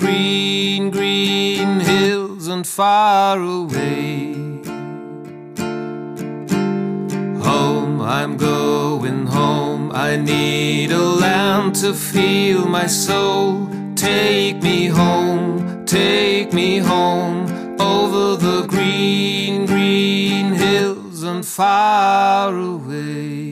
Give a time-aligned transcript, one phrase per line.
[0.00, 4.32] green, green hills and far away.
[7.48, 9.92] Home, I'm going home.
[9.92, 13.68] I need a land to feel my soul.
[13.94, 17.40] Take me home, take me home
[17.78, 23.50] over the green, green hills and far away.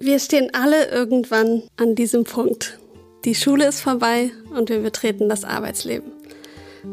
[0.00, 2.78] wir stehen alle irgendwann an diesem Punkt.
[3.24, 6.12] Die Schule ist vorbei und wir betreten das Arbeitsleben.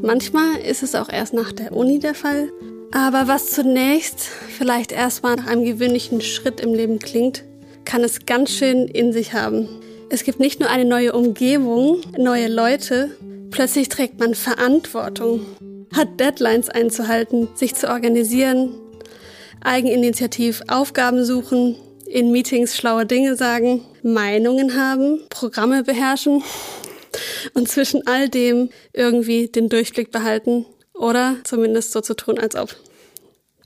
[0.02, 2.52] Manchmal ist es auch erst nach der Uni der Fall.
[2.92, 4.20] Aber was zunächst
[4.58, 7.44] vielleicht erstmal nach einem gewöhnlichen Schritt im Leben klingt,
[7.86, 9.67] kann es ganz schön in sich haben.
[10.09, 13.11] Es gibt nicht nur eine neue Umgebung, neue Leute,
[13.52, 15.45] plötzlich trägt man Verantwortung,
[15.94, 18.73] hat Deadlines einzuhalten, sich zu organisieren,
[19.61, 21.75] Eigeninitiativ Aufgaben suchen,
[22.09, 26.44] in Meetings schlaue Dinge sagen, Meinungen haben, Programme beherrschen
[27.53, 32.75] und zwischen all dem irgendwie den Durchblick behalten oder zumindest so zu tun, als ob.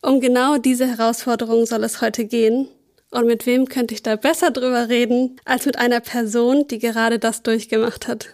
[0.01, 2.67] Um genau diese Herausforderung soll es heute gehen.
[3.11, 7.19] Und mit wem könnte ich da besser drüber reden, als mit einer Person, die gerade
[7.19, 8.29] das durchgemacht hat?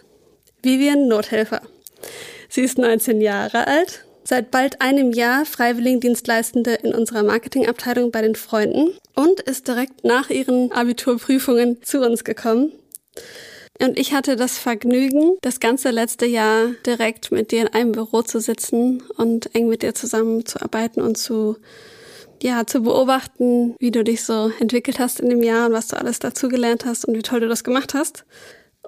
[0.62, 1.62] Vivian Nothelfer.
[2.48, 8.34] Sie ist 19 Jahre alt, seit bald einem Jahr Freiwilligendienstleistende in unserer Marketingabteilung bei den
[8.34, 12.72] Freunden und ist direkt nach ihren Abiturprüfungen zu uns gekommen.
[13.80, 18.20] Und ich hatte das Vergnügen, das ganze letzte Jahr direkt mit dir in einem Büro
[18.20, 21.56] zu sitzen und eng mit dir zusammenzuarbeiten und zu,
[22.42, 25.96] ja, zu beobachten, wie du dich so entwickelt hast in dem Jahr und was du
[25.96, 28.26] alles dazugelernt hast und wie toll du das gemacht hast.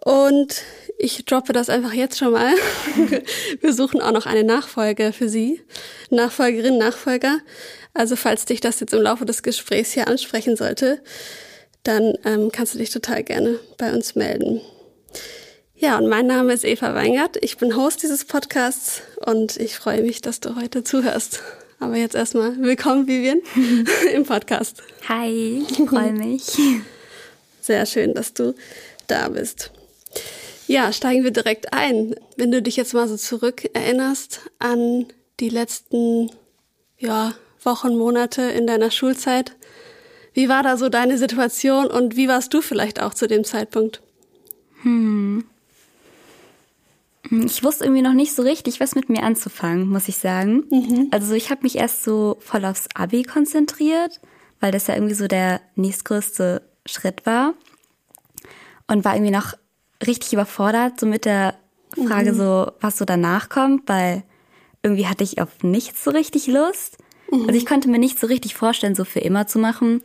[0.04, 0.62] Und
[0.98, 2.54] ich droppe das einfach jetzt schon mal.
[3.60, 5.62] Wir suchen auch noch eine Nachfolge für Sie.
[6.10, 7.38] Nachfolgerin, Nachfolger.
[7.94, 11.02] Also falls dich das jetzt im Laufe des Gesprächs hier ansprechen sollte,
[11.82, 14.60] dann ähm, kannst du dich total gerne bei uns melden.
[15.74, 17.38] Ja, und mein Name ist Eva Weingart.
[17.40, 21.42] Ich bin Host dieses Podcasts und ich freue mich, dass du heute zuhörst.
[21.78, 23.40] Aber jetzt erstmal willkommen, Vivian,
[24.14, 24.82] im Podcast.
[25.08, 26.42] Hi, ich freue mich.
[27.62, 28.54] Sehr schön, dass du
[29.06, 29.72] da bist.
[30.70, 32.14] Ja, steigen wir direkt ein.
[32.36, 35.06] Wenn du dich jetzt mal so zurück erinnerst an
[35.40, 36.30] die letzten
[36.96, 39.56] ja, Wochen, Monate in deiner Schulzeit,
[40.32, 44.00] wie war da so deine Situation und wie warst du vielleicht auch zu dem Zeitpunkt?
[44.82, 45.44] Hm.
[47.32, 50.68] Ich wusste irgendwie noch nicht so richtig, was mit mir anzufangen, muss ich sagen.
[50.70, 51.08] Mhm.
[51.10, 54.20] Also ich habe mich erst so voll aufs Abi konzentriert,
[54.60, 57.54] weil das ja irgendwie so der nächstgrößte Schritt war.
[58.86, 59.54] Und war irgendwie noch
[60.06, 61.54] richtig überfordert, so mit der
[62.06, 62.36] Frage, mhm.
[62.36, 64.22] so, was so danach kommt, weil
[64.82, 66.98] irgendwie hatte ich auf nichts so richtig Lust.
[67.30, 67.42] Mhm.
[67.42, 70.02] Also ich konnte mir nicht so richtig vorstellen, so für immer zu machen.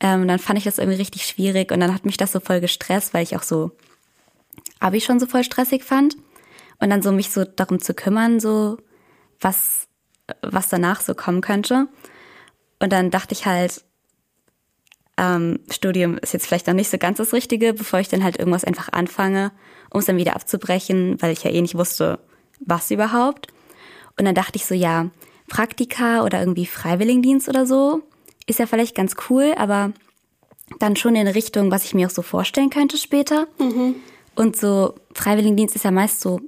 [0.00, 2.60] Ähm, dann fand ich das irgendwie richtig schwierig und dann hat mich das so voll
[2.60, 3.72] gestresst, weil ich auch so
[4.80, 6.16] Abi schon so voll stressig fand.
[6.80, 8.76] Und dann so mich so darum zu kümmern, so
[9.40, 9.86] was,
[10.42, 11.88] was danach so kommen könnte.
[12.80, 13.84] Und dann dachte ich halt,
[15.16, 18.38] ähm, Studium ist jetzt vielleicht noch nicht so ganz das Richtige, bevor ich dann halt
[18.38, 19.52] irgendwas einfach anfange,
[19.90, 22.18] um es dann wieder abzubrechen, weil ich ja eh nicht wusste,
[22.60, 23.48] was überhaupt.
[24.18, 25.10] Und dann dachte ich so, ja,
[25.48, 28.02] Praktika oder irgendwie Freiwilligendienst oder so
[28.46, 29.92] ist ja vielleicht ganz cool, aber
[30.78, 33.46] dann schon in Richtung, was ich mir auch so vorstellen könnte später.
[33.58, 33.96] Mhm.
[34.34, 36.40] Und so Freiwilligendienst ist ja meist so,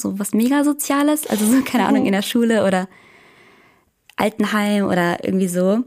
[0.00, 2.88] so was mega Soziales, also so, keine Ahnung, in der Schule oder
[4.16, 5.82] Altenheim oder irgendwie so.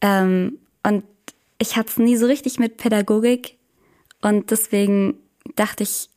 [0.00, 1.04] Ähm, und
[1.64, 3.56] ich hatte es nie so richtig mit Pädagogik
[4.20, 5.14] und deswegen
[5.56, 6.10] dachte ich,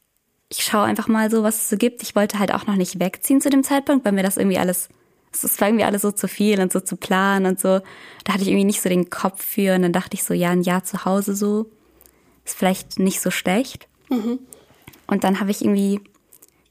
[0.49, 2.03] ich schaue einfach mal so, was es so gibt.
[2.03, 4.89] Ich wollte halt auch noch nicht wegziehen zu dem Zeitpunkt, weil mir das irgendwie alles,
[5.31, 7.79] es war irgendwie alles so zu viel und so zu planen und so.
[8.23, 10.49] Da hatte ich irgendwie nicht so den Kopf für und dann dachte ich so, ja,
[10.49, 11.71] ein Jahr zu Hause so
[12.43, 13.87] ist vielleicht nicht so schlecht.
[14.09, 14.39] Mhm.
[15.07, 16.01] Und dann habe ich irgendwie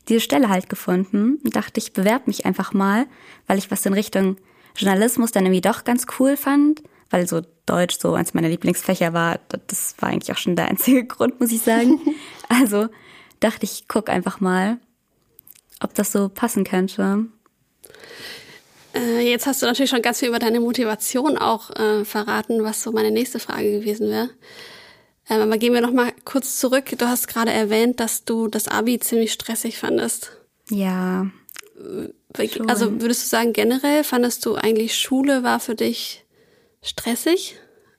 [0.09, 3.07] diese Stelle halt gefunden und dachte, ich bewerbe mich einfach mal,
[3.47, 4.37] weil ich was in Richtung
[4.77, 9.41] Journalismus dann irgendwie doch ganz cool fand, weil so Deutsch so eins meiner Lieblingsfächer war.
[9.67, 12.01] Das war eigentlich auch schon der einzige Grund, muss ich sagen.
[12.49, 12.87] Also
[13.41, 14.79] dachte ich, guck einfach mal,
[15.81, 17.27] ob das so passen könnte.
[18.95, 22.85] Äh, jetzt hast du natürlich schon ganz viel über deine Motivation auch äh, verraten, was
[22.85, 24.31] so meine nächste Frage gewesen wäre.
[25.29, 26.85] Ähm, aber gehen wir noch mal kurz zurück.
[26.97, 30.31] Du hast gerade erwähnt, dass du das Abi ziemlich stressig fandest.
[30.71, 31.27] Ja.
[31.77, 32.71] Schon.
[32.71, 36.26] Also würdest du sagen, generell fandest du eigentlich Schule war für dich
[36.89, 37.57] stressig?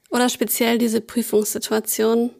[0.09, 2.31] Oder speziell diese Prüfungssituation?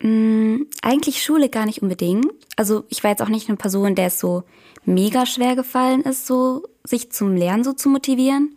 [0.00, 2.26] Mm, eigentlich Schule gar nicht unbedingt.
[2.56, 4.42] Also ich war jetzt auch nicht eine Person, der es so
[4.84, 8.56] mega schwer gefallen ist, so sich zum Lernen so zu motivieren.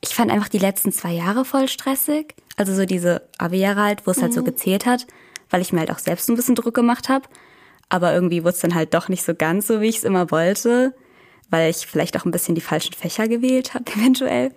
[0.00, 2.34] Ich fand einfach die letzten zwei Jahre voll stressig.
[2.56, 4.22] Also so diese Abi-Jahre halt, wo es mhm.
[4.22, 4.46] halt so mhm.
[4.46, 5.06] gezählt hat,
[5.50, 7.28] weil ich mir halt auch selbst ein bisschen Druck gemacht habe.
[7.88, 10.30] Aber irgendwie wurde es dann halt doch nicht so ganz so, wie ich es immer
[10.30, 10.94] wollte,
[11.48, 14.52] weil ich vielleicht auch ein bisschen die falschen Fächer gewählt habe, eventuell.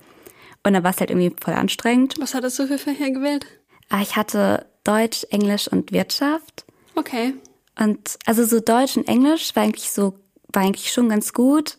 [0.63, 2.16] Und dann war es halt irgendwie voll anstrengend.
[2.19, 3.46] Was hattest du für Fächer gewählt?
[3.90, 6.66] Ah, ich hatte Deutsch, Englisch und Wirtschaft.
[6.96, 7.34] Okay.
[7.80, 10.13] Und also so Deutsch und Englisch war eigentlich so,
[10.54, 11.78] war eigentlich schon ganz gut.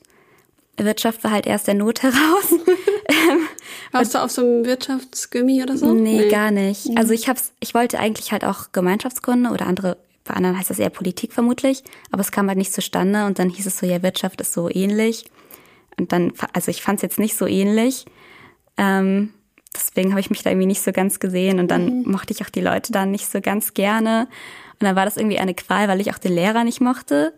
[0.77, 2.55] Wirtschaft war halt erst der Not heraus.
[3.93, 5.93] Warst du auf so einem Wirtschaftsgummi oder so?
[5.93, 6.89] Nee, nee, gar nicht.
[6.89, 6.97] Mhm.
[6.97, 10.79] Also ich hab's, ich wollte eigentlich halt auch Gemeinschaftskunde oder andere, bei anderen heißt das
[10.79, 14.03] eher Politik vermutlich, aber es kam halt nicht zustande und dann hieß es so, ja,
[14.03, 15.27] Wirtschaft ist so ähnlich.
[15.99, 18.07] Und dann, also ich fand es jetzt nicht so ähnlich.
[18.77, 19.33] Ähm,
[19.75, 22.11] deswegen habe ich mich da irgendwie nicht so ganz gesehen und dann mhm.
[22.11, 24.29] mochte ich auch die Leute da nicht so ganz gerne.
[24.81, 27.35] Und dann war das irgendwie eine Qual, weil ich auch den Lehrer nicht mochte.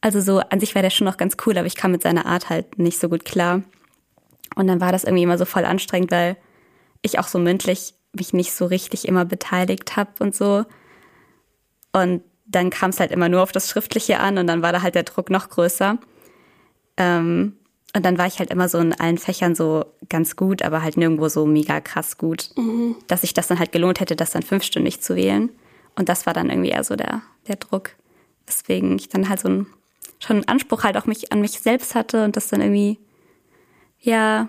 [0.00, 2.26] Also so an sich war der schon noch ganz cool, aber ich kam mit seiner
[2.26, 3.62] Art halt nicht so gut klar.
[4.56, 6.36] Und dann war das irgendwie immer so voll anstrengend, weil
[7.02, 10.64] ich auch so mündlich mich nicht so richtig immer beteiligt habe und so.
[11.92, 14.82] Und dann kam es halt immer nur auf das Schriftliche an und dann war da
[14.82, 15.98] halt der Druck noch größer.
[16.96, 17.56] Ähm,
[17.92, 20.96] und dann war ich halt immer so in allen Fächern so ganz gut, aber halt
[20.96, 22.96] nirgendwo so mega krass gut, mhm.
[23.08, 25.50] dass sich das dann halt gelohnt hätte, das dann fünfstündig zu wählen.
[25.96, 27.90] Und das war dann irgendwie eher so der, der Druck.
[28.46, 29.66] Weswegen ich dann halt so ein,
[30.20, 32.98] schon einen Anspruch halt auch mich an mich selbst hatte und das dann irgendwie,
[33.98, 34.48] ja,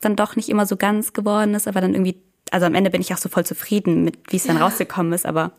[0.00, 3.00] dann doch nicht immer so ganz geworden ist, aber dann irgendwie, also am Ende bin
[3.00, 4.64] ich auch so voll zufrieden mit, wie es dann ja.
[4.64, 5.52] rausgekommen ist, aber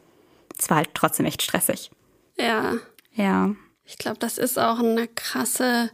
[0.60, 1.92] es war halt trotzdem echt stressig.
[2.38, 2.74] Ja.
[3.14, 3.56] Ja.
[3.86, 5.92] Ich glaube, das ist auch eine krasse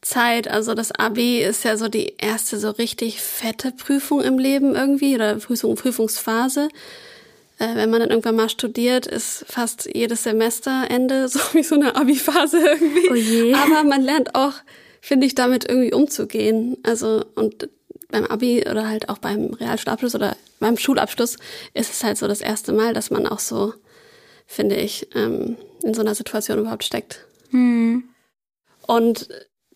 [0.00, 0.48] Zeit.
[0.48, 5.14] Also das Abi ist ja so die erste so richtig fette Prüfung im Leben irgendwie
[5.14, 6.68] oder Prüfung, Prüfungsphase.
[7.58, 11.96] Äh, wenn man dann irgendwann mal studiert, ist fast jedes Semesterende so wie so eine
[11.96, 13.10] Abi-Phase irgendwie.
[13.10, 13.54] Oh je.
[13.54, 14.54] Aber man lernt auch,
[15.00, 16.76] finde ich, damit irgendwie umzugehen.
[16.84, 17.68] Also und
[18.10, 21.36] beim Abi oder halt auch beim Realschulabschluss oder beim Schulabschluss
[21.74, 23.74] ist es halt so das erste Mal, dass man auch so,
[24.46, 27.26] finde ich, ähm, in so einer Situation überhaupt steckt.
[27.50, 28.04] Hm.
[28.86, 29.28] Und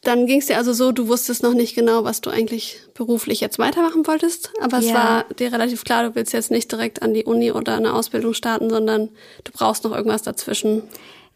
[0.02, 3.40] dann ging es dir also so, du wusstest noch nicht genau, was du eigentlich beruflich
[3.40, 7.14] jetzt weitermachen wolltest, aber es war dir relativ klar, du willst jetzt nicht direkt an
[7.14, 9.10] die Uni oder eine Ausbildung starten, sondern
[9.44, 10.82] du brauchst noch irgendwas dazwischen.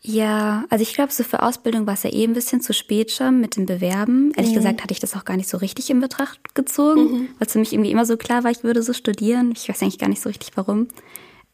[0.03, 3.11] Ja, also ich glaube, so für Ausbildung war es ja eh ein bisschen zu spät
[3.11, 4.33] schon mit dem Bewerben.
[4.37, 4.57] Ehrlich mhm.
[4.57, 7.29] gesagt hatte ich das auch gar nicht so richtig in Betracht gezogen, mhm.
[7.39, 9.53] weil es für mich irgendwie immer so klar war, ich würde so studieren.
[9.57, 10.89] Ich weiß eigentlich gar nicht so richtig warum.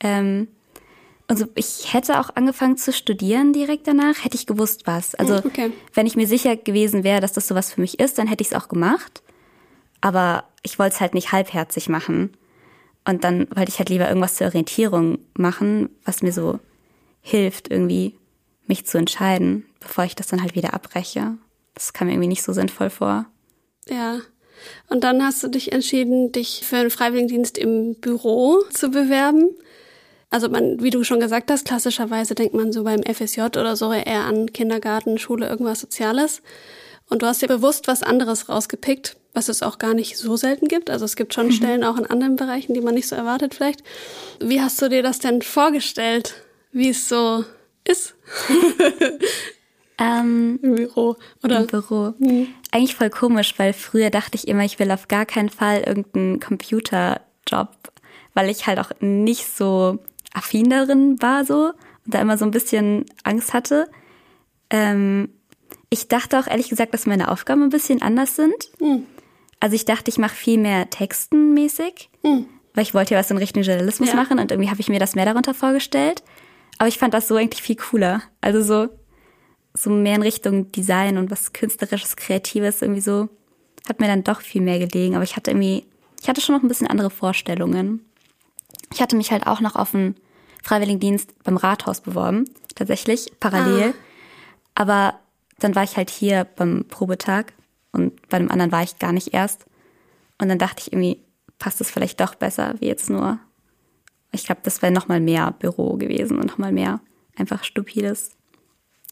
[0.00, 0.48] Ähm,
[1.28, 5.14] also ich hätte auch angefangen zu studieren direkt danach, hätte ich gewusst was.
[5.14, 5.72] Also okay.
[5.94, 8.52] wenn ich mir sicher gewesen wäre, dass das sowas für mich ist, dann hätte ich
[8.52, 9.22] es auch gemacht.
[10.00, 12.36] Aber ich wollte es halt nicht halbherzig machen.
[13.04, 16.60] Und dann wollte ich halt lieber irgendwas zur Orientierung machen, was mir so
[17.20, 18.14] hilft, irgendwie
[18.66, 21.36] mich zu entscheiden, bevor ich das dann halt wieder abbreche.
[21.74, 23.26] Das kam mir irgendwie nicht so sinnvoll vor.
[23.88, 24.20] Ja.
[24.88, 29.50] Und dann hast du dich entschieden, dich für einen Freiwilligendienst im Büro zu bewerben.
[30.32, 33.92] Also man, wie du schon gesagt hast, klassischerweise denkt man so beim FSJ oder so
[33.92, 36.40] eher an Kindergarten, Schule, irgendwas Soziales.
[37.10, 40.68] Und du hast dir bewusst was anderes rausgepickt, was es auch gar nicht so selten
[40.68, 40.88] gibt.
[40.88, 41.52] Also es gibt schon mhm.
[41.52, 43.84] Stellen auch in anderen Bereichen, die man nicht so erwartet vielleicht.
[44.40, 46.34] Wie hast du dir das denn vorgestellt,
[46.72, 47.44] wie es so
[47.84, 48.14] ist?
[49.98, 51.60] Ähm, Im Büro, oder?
[51.60, 52.14] Im Büro.
[52.18, 52.48] Mhm.
[52.70, 56.40] Eigentlich voll komisch, weil früher dachte ich immer, ich will auf gar keinen Fall irgendeinen
[56.40, 57.68] Computerjob,
[58.32, 59.98] weil ich halt auch nicht so
[60.34, 61.72] affin darin war so
[62.04, 63.88] und da immer so ein bisschen Angst hatte.
[64.70, 65.28] Ähm,
[65.90, 68.70] ich dachte auch ehrlich gesagt, dass meine Aufgaben ein bisschen anders sind.
[68.80, 69.06] Mhm.
[69.60, 72.46] Also ich dachte, ich mache viel mehr textenmäßig, mhm.
[72.74, 74.16] weil ich wollte ja was in Richtung Journalismus ja.
[74.16, 76.22] machen und irgendwie habe ich mir das mehr darunter vorgestellt.
[76.78, 78.22] Aber ich fand das so eigentlich viel cooler.
[78.40, 78.88] Also so,
[79.74, 83.28] so mehr in Richtung Design und was künstlerisches, kreatives irgendwie so
[83.88, 85.14] hat mir dann doch viel mehr gelegen.
[85.14, 85.84] Aber ich hatte irgendwie,
[86.20, 88.04] ich hatte schon noch ein bisschen andere Vorstellungen.
[88.92, 90.16] Ich hatte mich halt auch noch auf einen
[90.62, 92.44] Freiwilligendienst beim Rathaus beworben,
[92.74, 93.90] tatsächlich, parallel.
[93.90, 93.94] Ah.
[94.74, 95.20] Aber
[95.58, 97.52] dann war ich halt hier beim Probetag
[97.92, 99.66] und bei dem anderen war ich gar nicht erst.
[100.40, 101.22] Und dann dachte ich irgendwie,
[101.58, 103.38] passt es vielleicht doch besser, wie jetzt nur.
[104.32, 107.00] Ich glaube, das wäre nochmal mehr Büro gewesen und nochmal mehr
[107.36, 108.36] einfach stupides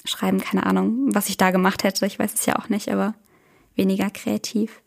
[0.05, 2.07] Schreiben, keine Ahnung, was ich da gemacht hätte.
[2.07, 3.15] Ich weiß es ja auch nicht, aber
[3.75, 4.83] weniger kreativ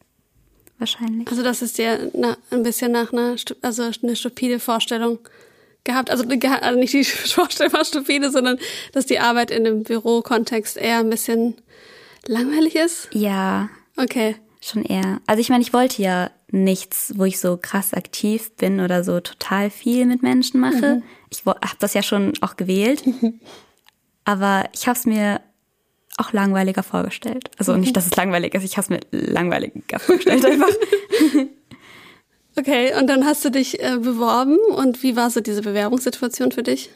[0.83, 1.27] wahrscheinlich.
[1.29, 5.19] Also das ist dir na, ein bisschen nach einer, also eine stupide Vorstellung
[5.83, 6.09] gehabt?
[6.09, 8.57] Also, also nicht die Vorstellung war stupide, sondern
[8.91, 11.55] dass die Arbeit in dem Bürokontext eher ein bisschen
[12.25, 13.09] langweilig ist?
[13.11, 13.69] Ja.
[13.97, 14.35] Okay.
[14.61, 15.19] Schon eher.
[15.27, 19.19] Also ich meine, ich wollte ja nichts, wo ich so krass aktiv bin oder so
[19.19, 20.95] total viel mit Menschen mache.
[20.95, 21.03] Mhm.
[21.29, 23.03] Ich habe das ja schon auch gewählt.
[24.25, 25.41] Aber ich habe es mir
[26.17, 27.49] auch langweiliger vorgestellt.
[27.57, 30.69] Also nicht, dass es langweilig ist, ich habe es mir langweiliger vorgestellt einfach.
[32.55, 36.61] Okay, und dann hast du dich äh, beworben und wie war so diese Bewerbungssituation für
[36.61, 36.91] dich?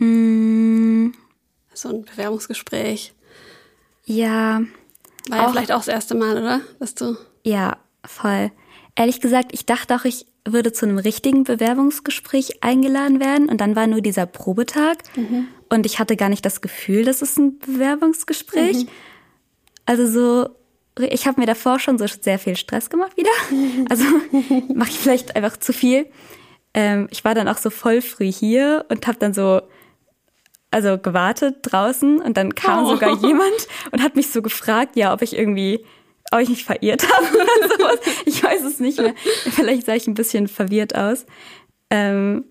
[0.00, 1.08] Mm.
[1.74, 3.12] So ein Bewerbungsgespräch.
[4.06, 4.62] Ja.
[5.28, 6.60] War ja vielleicht auch das erste Mal, oder?
[6.78, 7.16] Dass du.
[7.44, 8.50] Ja, voll.
[8.96, 13.76] Ehrlich gesagt, ich dachte auch, ich würde zu einem richtigen Bewerbungsgespräch eingeladen werden und dann
[13.76, 15.48] war nur dieser Probetag mhm.
[15.70, 18.84] Und ich hatte gar nicht das Gefühl, dass es ein Bewerbungsgespräch.
[18.84, 18.88] Mhm.
[19.86, 20.48] Also so,
[21.02, 23.30] ich habe mir davor schon so sehr viel Stress gemacht wieder.
[23.90, 24.04] Also
[24.74, 26.06] mache ich vielleicht einfach zu viel.
[26.74, 29.62] Ähm, ich war dann auch so voll früh hier und habe dann so
[30.70, 32.90] also gewartet draußen und dann kam oh.
[32.90, 35.84] sogar jemand und hat mich so gefragt, ja, ob ich irgendwie,
[36.30, 38.00] ob ich mich verirrt habe oder sowas.
[38.26, 39.14] Ich weiß es nicht mehr.
[39.50, 41.24] Vielleicht sah ich ein bisschen verwirrt aus.
[41.90, 42.44] Ähm,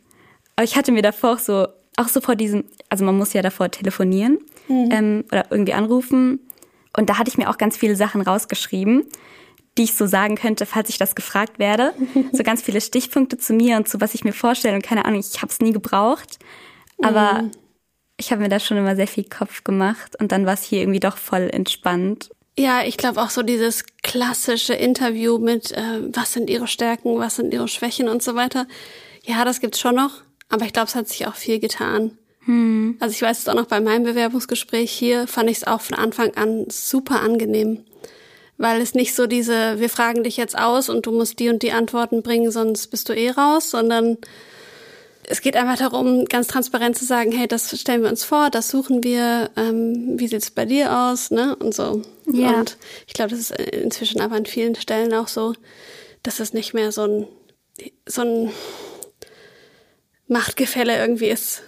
[0.55, 3.41] aber ich hatte mir davor auch so, auch so vor diesem, also man muss ja
[3.41, 4.89] davor telefonieren mhm.
[4.91, 6.39] ähm, oder irgendwie anrufen.
[6.95, 9.03] Und da hatte ich mir auch ganz viele Sachen rausgeschrieben,
[9.77, 11.93] die ich so sagen könnte, falls ich das gefragt werde.
[12.31, 15.19] so ganz viele Stichpunkte zu mir und zu was ich mir vorstelle und keine Ahnung,
[15.19, 16.39] ich habe es nie gebraucht.
[17.01, 17.51] Aber mhm
[18.17, 20.81] ich habe mir da schon immer sehr viel Kopf gemacht und dann war es hier
[20.81, 22.29] irgendwie doch voll entspannt.
[22.57, 27.35] Ja, ich glaube auch so dieses klassische Interview mit, äh, was sind ihre Stärken, was
[27.35, 28.65] sind ihre Schwächen und so weiter.
[29.23, 32.17] Ja, das gibt's schon noch, aber ich glaube, es hat sich auch viel getan.
[32.45, 32.97] Hm.
[32.99, 35.97] Also ich weiß es auch noch bei meinem Bewerbungsgespräch hier, fand ich es auch von
[35.97, 37.83] Anfang an super angenehm.
[38.57, 41.61] Weil es nicht so diese, wir fragen dich jetzt aus und du musst die und
[41.61, 44.17] die Antworten bringen, sonst bist du eh raus, sondern
[45.29, 48.69] es geht einfach darum, ganz transparent zu sagen, hey, das stellen wir uns vor, das
[48.69, 51.55] suchen wir, ähm, wie sieht's bei dir aus, ne?
[51.57, 52.01] Und so.
[52.31, 52.59] Ja.
[52.59, 52.77] Und
[53.07, 55.53] ich glaube, das ist inzwischen aber an vielen Stellen auch so,
[56.23, 57.27] dass es nicht mehr so ein,
[58.05, 58.51] so ein
[60.27, 61.63] Machtgefälle irgendwie ist.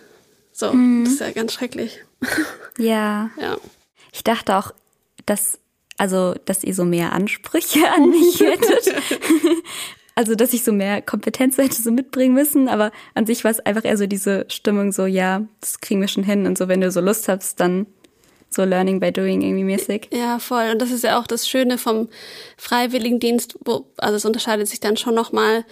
[0.52, 1.06] So, mhm.
[1.06, 2.00] das ist ja ganz schrecklich.
[2.78, 3.30] Ja.
[3.38, 3.58] ja.
[4.14, 4.72] Ich dachte auch,
[5.26, 5.60] dass
[6.00, 8.96] also, dass ihr so mehr Ansprüche an mich hättet.
[10.16, 13.62] Also, dass ich so mehr Kompetenz hätte so mitbringen müssen, aber an sich war es
[13.62, 16.82] einfach eher so diese Stimmung so, ja, das kriegen wir schon hin und so, wenn
[16.82, 17.86] du so Lust hast, dann
[18.50, 20.10] so Learning by Doing irgendwie mäßig.
[20.12, 20.72] Ja, voll.
[20.74, 22.10] Und das ist ja auch das Schöne vom
[22.58, 25.64] Freiwilligendienst, wo, also es unterscheidet sich dann schon nochmal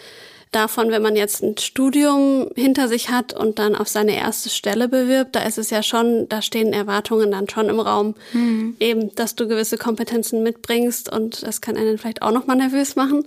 [0.51, 4.87] davon, wenn man jetzt ein Studium hinter sich hat und dann auf seine erste Stelle
[4.87, 8.75] bewirbt, da ist es ja schon, da stehen Erwartungen dann schon im Raum, mhm.
[8.79, 13.25] eben, dass du gewisse Kompetenzen mitbringst und das kann einen vielleicht auch nochmal nervös machen.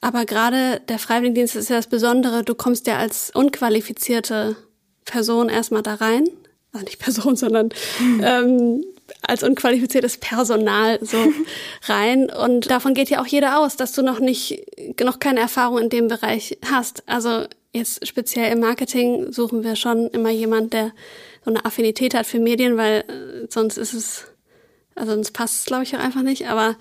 [0.00, 2.42] Aber gerade der Freiwilligendienst ist ja das Besondere.
[2.42, 4.56] Du kommst ja als unqualifizierte
[5.04, 6.28] Person erstmal da rein.
[6.72, 7.68] Also nicht Person, sondern
[8.22, 8.84] ähm,
[9.22, 11.18] als unqualifiziertes Personal so
[11.84, 12.30] rein.
[12.30, 14.64] Und davon geht ja auch jeder aus, dass du noch nicht,
[15.00, 17.02] noch keine Erfahrung in dem Bereich hast.
[17.06, 20.92] Also jetzt speziell im Marketing suchen wir schon immer jemand, der
[21.44, 24.24] so eine Affinität hat für Medien, weil äh, sonst ist es,
[24.94, 26.48] also sonst passt es, glaube ich, auch einfach nicht.
[26.48, 26.76] Aber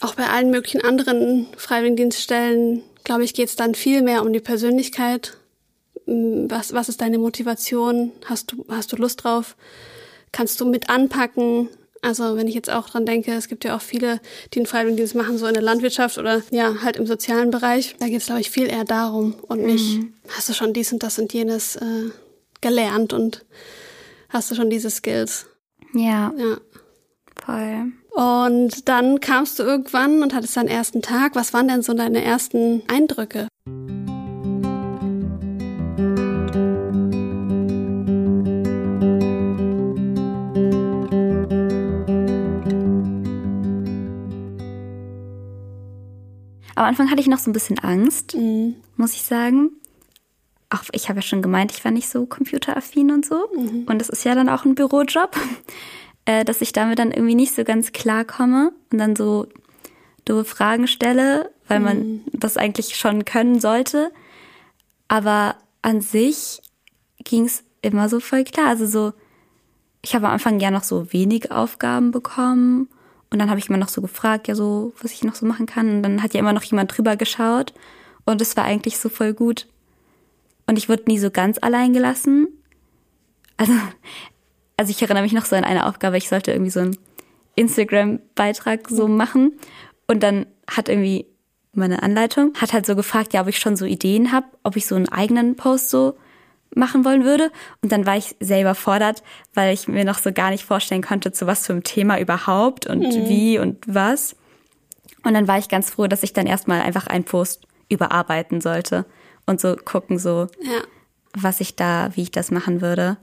[0.00, 4.40] auch bei allen möglichen anderen Freiwilligendienststellen, glaube ich, geht es dann viel mehr um die
[4.40, 5.36] Persönlichkeit.
[6.06, 8.12] Mm, was, was ist deine Motivation?
[8.26, 9.56] Hast du, hast du Lust drauf?
[10.34, 11.68] Kannst du mit anpacken?
[12.02, 14.20] Also wenn ich jetzt auch dran denke, es gibt ja auch viele,
[14.52, 17.94] die einen Freiwilligendienst machen, so in der Landwirtschaft oder ja, halt im sozialen Bereich.
[18.00, 20.12] Da geht es, glaube ich, viel eher darum und nicht, mhm.
[20.28, 22.10] hast du schon dies und das und jenes äh,
[22.60, 23.44] gelernt und
[24.28, 25.46] hast du schon diese Skills.
[25.94, 26.34] Ja.
[26.36, 26.56] Ja.
[27.36, 27.92] Voll.
[28.10, 31.36] Und dann kamst du irgendwann und hattest deinen ersten Tag.
[31.36, 33.46] Was waren denn so deine ersten Eindrücke?
[46.74, 48.76] Am Anfang hatte ich noch so ein bisschen Angst, mhm.
[48.96, 49.70] muss ich sagen.
[50.70, 53.46] Auch ich habe ja schon gemeint, ich war nicht so computeraffin und so.
[53.56, 53.84] Mhm.
[53.86, 55.36] Und das ist ja dann auch ein Bürojob
[56.24, 59.46] äh, dass ich damit dann irgendwie nicht so ganz klar komme und dann so
[60.24, 62.24] doofe Fragen stelle, weil man mhm.
[62.32, 64.10] das eigentlich schon können sollte.
[65.08, 66.62] Aber an sich
[67.18, 68.68] ging es immer so voll klar.
[68.68, 69.12] Also so,
[70.02, 72.88] ich habe am Anfang ja noch so wenig Aufgaben bekommen
[73.30, 75.66] und dann habe ich immer noch so gefragt, ja so, was ich noch so machen
[75.66, 75.96] kann.
[75.96, 77.74] Und dann hat ja immer noch jemand drüber geschaut
[78.24, 79.66] und es war eigentlich so voll gut.
[80.66, 82.48] Und ich wurde nie so ganz allein gelassen.
[83.56, 83.72] Also
[84.76, 86.96] also ich erinnere mich noch so an eine Aufgabe, ich sollte irgendwie so einen
[87.54, 89.16] Instagram-Beitrag so mhm.
[89.16, 89.52] machen.
[90.06, 91.26] Und dann hat irgendwie
[91.72, 94.86] meine Anleitung, hat halt so gefragt, ja, ob ich schon so Ideen habe, ob ich
[94.86, 96.16] so einen eigenen Post so
[96.76, 97.50] machen wollen würde.
[97.82, 99.22] Und dann war ich sehr überfordert,
[99.54, 102.86] weil ich mir noch so gar nicht vorstellen konnte, zu was für einem Thema überhaupt
[102.86, 103.28] und mhm.
[103.28, 104.36] wie und was.
[105.24, 109.06] Und dann war ich ganz froh, dass ich dann erstmal einfach einen Post überarbeiten sollte
[109.46, 110.80] und so gucken, so, ja.
[111.32, 113.16] was ich da, wie ich das machen würde.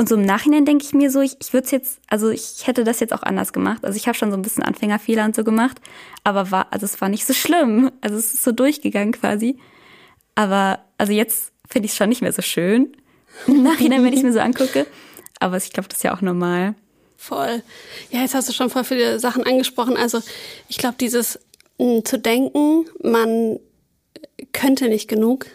[0.00, 2.66] Und so im Nachhinein denke ich mir so, ich, ich würde es jetzt, also ich
[2.66, 3.84] hätte das jetzt auch anders gemacht.
[3.84, 5.78] Also ich habe schon so ein bisschen Anfängerfehler und so gemacht,
[6.24, 7.90] aber war, also es war nicht so schlimm.
[8.00, 9.58] Also es ist so durchgegangen quasi.
[10.36, 12.96] Aber also jetzt finde ich es schon nicht mehr so schön.
[13.46, 14.86] Im Nachhinein, wenn ich es mir so angucke.
[15.38, 16.74] Aber ich glaube, das ist ja auch normal.
[17.16, 17.62] Voll.
[18.10, 19.96] Ja, jetzt hast du schon voll viele Sachen angesprochen.
[19.96, 20.20] Also
[20.68, 21.38] ich glaube, dieses
[21.78, 23.58] mh, hm, zu denken, man
[24.52, 25.46] könnte nicht genug,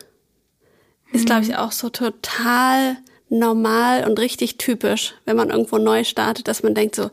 [1.12, 1.56] ist, glaube ich, mhm.
[1.56, 2.98] auch so total
[3.30, 7.10] normal und richtig typisch, wenn man irgendwo neu startet, dass man denkt so,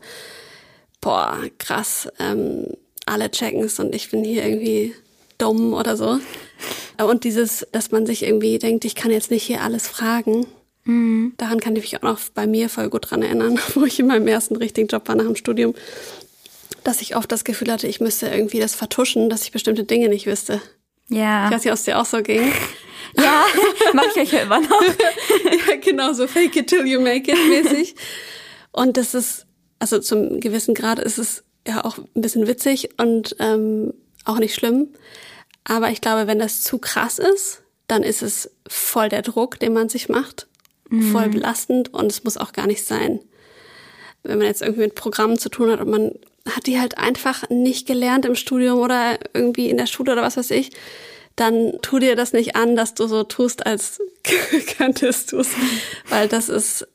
[1.01, 2.67] boah, krass, ähm,
[3.05, 4.93] alle checken's und ich bin hier irgendwie
[5.43, 6.19] dumm oder so.
[6.97, 10.45] Und dieses, dass man sich irgendwie denkt, ich kann jetzt nicht hier alles fragen.
[10.85, 11.33] Mhm.
[11.37, 14.07] Daran kann ich mich auch noch bei mir voll gut dran erinnern, wo ich in
[14.07, 15.73] meinem ersten richtigen Job war nach dem Studium,
[16.83, 20.09] dass ich oft das Gefühl hatte, ich müsste irgendwie das vertuschen, dass ich bestimmte Dinge
[20.09, 20.61] nicht wüsste.
[21.09, 21.47] Ja.
[21.47, 22.51] Ich weiß nicht, ob es dir auch so ging.
[23.15, 23.45] Ja,
[23.93, 24.81] mach ich euch ja immer noch.
[24.81, 27.93] ja, genau, so fake it till you make it mäßig.
[28.71, 29.45] Und das ist,
[29.77, 33.93] also zum gewissen Grad ist es ja auch ein bisschen witzig und ähm,
[34.25, 34.87] auch nicht schlimm.
[35.65, 39.73] Aber ich glaube, wenn das zu krass ist, dann ist es voll der Druck, den
[39.73, 40.47] man sich macht,
[40.89, 41.11] mhm.
[41.11, 43.19] voll belastend und es muss auch gar nicht sein.
[44.23, 46.11] Wenn man jetzt irgendwie mit Programmen zu tun hat und man
[46.49, 50.37] hat die halt einfach nicht gelernt im Studium oder irgendwie in der Schule oder was
[50.37, 50.71] weiß ich,
[51.35, 53.99] dann tu dir das nicht an, dass du so tust, als
[54.77, 55.49] könntest du es.
[56.09, 56.87] Weil das ist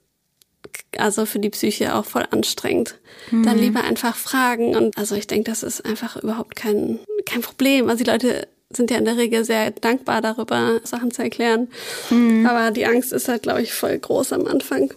[0.96, 2.98] also für die Psyche auch voll anstrengend.
[3.30, 3.42] Mhm.
[3.44, 4.76] Dann lieber einfach fragen.
[4.76, 7.88] Und also ich denke, das ist einfach überhaupt kein, kein Problem.
[7.88, 11.68] Also die Leute sind ja in der Regel sehr dankbar darüber, Sachen zu erklären.
[12.10, 12.46] Mhm.
[12.46, 14.92] Aber die Angst ist halt, glaube ich, voll groß am Anfang.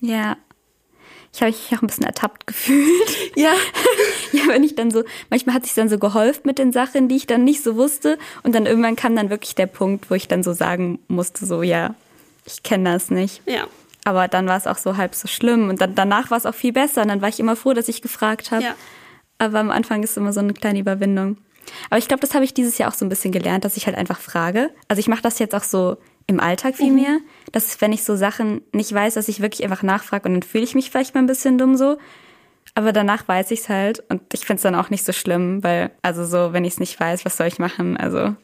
[0.00, 0.36] Ja,
[1.32, 3.36] ich habe mich auch ein bisschen ertappt gefühlt.
[3.36, 3.52] Ja.
[4.32, 7.16] ja, wenn ich dann so, manchmal hat sich dann so geholfen mit den Sachen, die
[7.16, 8.18] ich dann nicht so wusste.
[8.42, 11.62] Und dann irgendwann kam dann wirklich der Punkt, wo ich dann so sagen musste, so,
[11.62, 11.94] ja,
[12.46, 13.42] ich kenne das nicht.
[13.46, 13.66] Ja.
[14.04, 15.68] Aber dann war es auch so halb so schlimm.
[15.68, 17.02] Und dann, danach war es auch viel besser.
[17.02, 18.64] Und dann war ich immer froh, dass ich gefragt habe.
[18.64, 18.74] Ja.
[19.38, 21.38] Aber am Anfang ist immer so eine kleine Überwindung.
[21.88, 23.86] Aber ich glaube, das habe ich dieses Jahr auch so ein bisschen gelernt, dass ich
[23.86, 24.70] halt einfach frage.
[24.88, 27.02] Also ich mache das jetzt auch so im Alltag viel mhm.
[27.02, 27.18] mehr,
[27.52, 30.64] dass wenn ich so Sachen nicht weiß, dass ich wirklich einfach nachfrage und dann fühle
[30.64, 31.98] ich mich vielleicht mal ein bisschen dumm so.
[32.74, 35.64] Aber danach weiß ich es halt und ich finde es dann auch nicht so schlimm,
[35.64, 37.96] weil, also so, wenn ich es nicht weiß, was soll ich machen?
[37.96, 38.36] Also.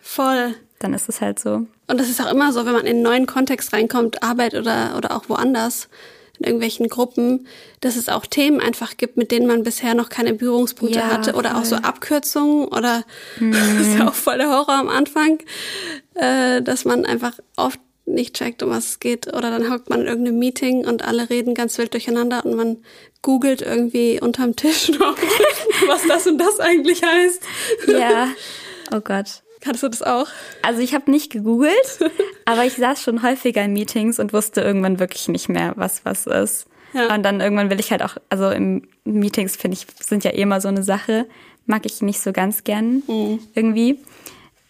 [0.00, 0.54] Voll.
[0.78, 1.66] Dann ist es halt so.
[1.86, 4.94] Und das ist auch immer so, wenn man in einen neuen Kontext reinkommt, Arbeit oder,
[4.96, 5.88] oder auch woanders,
[6.38, 7.46] in irgendwelchen Gruppen,
[7.80, 11.34] dass es auch Themen einfach gibt, mit denen man bisher noch keine Berührungspunkte ja, hatte
[11.34, 11.60] oder voll.
[11.60, 13.04] auch so Abkürzungen oder
[13.40, 13.52] mhm.
[13.52, 15.38] das ist ja auch voll der Horror am Anfang,
[16.14, 19.26] äh, dass man einfach oft nicht checkt, um was es geht.
[19.28, 22.78] Oder dann hockt man in irgendeinem Meeting und alle reden ganz wild durcheinander und man
[23.22, 25.16] googelt irgendwie unterm Tisch noch,
[25.88, 27.42] was das und das eigentlich heißt.
[27.88, 28.28] Ja.
[28.94, 29.42] Oh Gott.
[29.66, 30.28] Hattest du das auch?
[30.62, 31.98] Also ich habe nicht gegoogelt,
[32.44, 36.26] aber ich saß schon häufiger in Meetings und wusste irgendwann wirklich nicht mehr, was was
[36.26, 36.66] ist.
[36.92, 37.14] Ja.
[37.14, 40.42] Und dann irgendwann will ich halt auch, also im Meetings finde ich, sind ja eh
[40.42, 41.26] immer so eine Sache,
[41.66, 43.40] mag ich nicht so ganz gern mhm.
[43.54, 43.98] irgendwie.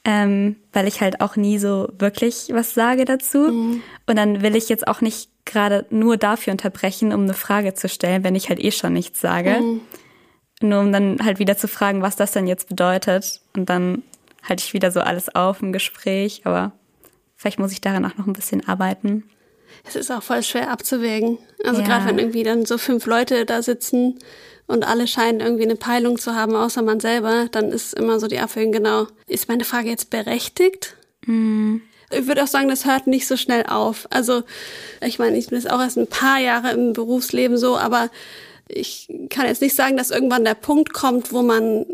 [0.04, 3.38] Ähm, weil ich halt auch nie so wirklich was sage dazu.
[3.38, 3.82] Mhm.
[4.06, 7.88] Und dann will ich jetzt auch nicht gerade nur dafür unterbrechen, um eine Frage zu
[7.88, 9.60] stellen, wenn ich halt eh schon nichts sage.
[9.60, 9.80] Mhm.
[10.62, 13.40] Nur um dann halt wieder zu fragen, was das denn jetzt bedeutet.
[13.56, 14.02] Und dann
[14.48, 16.72] halte ich wieder so alles auf im Gespräch, aber
[17.36, 19.24] vielleicht muss ich daran auch noch ein bisschen arbeiten.
[19.84, 21.38] Es ist auch voll schwer abzuwägen.
[21.64, 21.86] Also ja.
[21.86, 24.18] gerade wenn irgendwie dann so fünf Leute da sitzen
[24.66, 28.26] und alle scheinen irgendwie eine Peilung zu haben, außer man selber, dann ist immer so
[28.26, 30.96] die Abwägung genau, ist meine Frage jetzt berechtigt?
[31.24, 31.82] Mhm.
[32.10, 34.06] Ich würde auch sagen, das hört nicht so schnell auf.
[34.10, 34.44] Also
[35.00, 38.10] ich meine, ich bin jetzt auch erst ein paar Jahre im Berufsleben so, aber
[38.68, 41.86] ich kann jetzt nicht sagen, dass irgendwann der Punkt kommt, wo man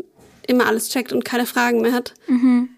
[0.47, 2.13] immer alles checkt und keine Fragen mehr hat.
[2.27, 2.69] Mhm.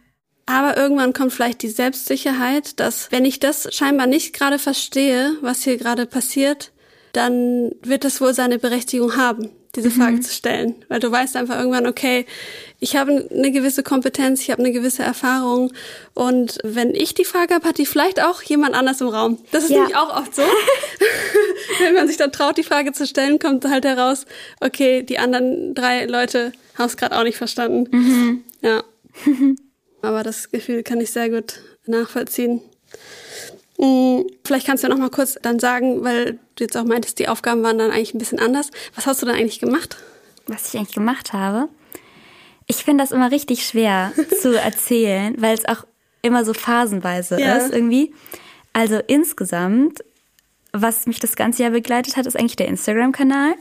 [0.45, 5.63] Aber irgendwann kommt vielleicht die Selbstsicherheit, dass wenn ich das scheinbar nicht gerade verstehe, was
[5.63, 6.71] hier gerade passiert,
[7.13, 9.93] dann wird das wohl seine Berechtigung haben, diese mhm.
[9.93, 10.75] Frage zu stellen.
[10.87, 12.25] Weil du weißt einfach irgendwann, okay,
[12.79, 15.71] ich habe eine gewisse Kompetenz, ich habe eine gewisse Erfahrung
[16.13, 19.39] und wenn ich die Frage habe, hat die vielleicht auch jemand anders im Raum.
[19.51, 19.77] Das ist ja.
[19.77, 20.41] nämlich auch oft so.
[21.79, 24.25] wenn man sich dann traut, die Frage zu stellen, kommt halt heraus,
[24.59, 27.87] okay, die anderen drei Leute haben es gerade auch nicht verstanden.
[27.91, 28.43] Mhm.
[28.61, 28.83] Ja.
[30.01, 32.61] Aber das Gefühl kann ich sehr gut nachvollziehen.
[33.79, 37.19] Hm, vielleicht kannst du ja noch mal kurz dann sagen, weil du jetzt auch meintest,
[37.19, 38.71] die Aufgaben waren dann eigentlich ein bisschen anders.
[38.95, 39.97] Was hast du dann eigentlich gemacht?
[40.47, 41.69] Was ich eigentlich gemacht habe?
[42.67, 45.85] Ich finde das immer richtig schwer zu erzählen, weil es auch
[46.21, 47.55] immer so phasenweise ja.
[47.55, 48.13] ist irgendwie.
[48.73, 50.03] Also insgesamt,
[50.73, 53.53] was mich das ganze Jahr begleitet hat, ist eigentlich der Instagram-Kanal,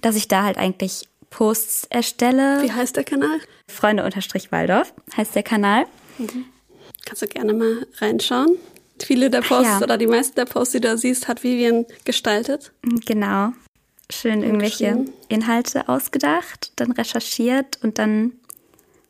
[0.00, 2.62] dass ich da halt eigentlich Posts erstelle.
[2.62, 3.40] Wie heißt der Kanal?
[3.66, 5.86] Freunde unterstrich Waldorf heißt der Kanal.
[7.04, 8.56] Kannst du gerne mal reinschauen.
[9.02, 9.82] Viele der Posts Ja.
[9.82, 12.72] oder die meisten der Posts, die du da siehst, hat Vivian gestaltet.
[13.06, 13.52] Genau.
[14.10, 15.04] Schön irgendwelche.
[15.28, 18.32] Inhalte ausgedacht, dann recherchiert und dann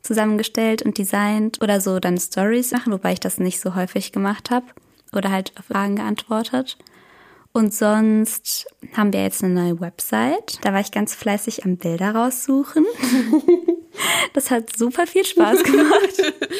[0.01, 4.51] zusammengestellt und designt oder so dann Stories machen, wobei ich das nicht so häufig gemacht
[4.51, 4.65] habe
[5.13, 6.77] oder halt auf Fragen geantwortet.
[7.51, 10.59] Und sonst haben wir jetzt eine neue Website.
[10.61, 12.85] Da war ich ganz fleißig am Bilder raussuchen.
[14.33, 16.33] Das hat super viel Spaß gemacht.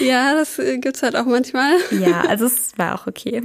[0.00, 1.76] Ja, das äh, gibt's halt auch manchmal.
[1.92, 3.40] Ja, also es war auch okay.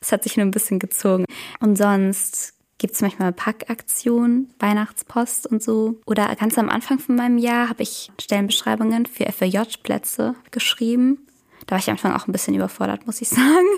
[0.00, 1.24] Es hat sich nur ein bisschen gezogen.
[1.58, 6.00] Und sonst gibt es manchmal Packaktionen, Weihnachtspost und so.
[6.06, 11.26] Oder ganz am Anfang von meinem Jahr habe ich Stellenbeschreibungen für FJ-Plätze geschrieben.
[11.66, 13.68] Da war ich am Anfang auch ein bisschen überfordert, muss ich sagen,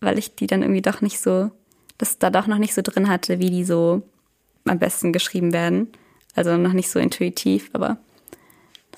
[0.00, 1.50] weil ich die dann irgendwie doch nicht so,
[1.98, 4.02] das da doch noch nicht so drin hatte, wie die so
[4.66, 5.88] am besten geschrieben werden.
[6.34, 7.98] Also noch nicht so intuitiv, aber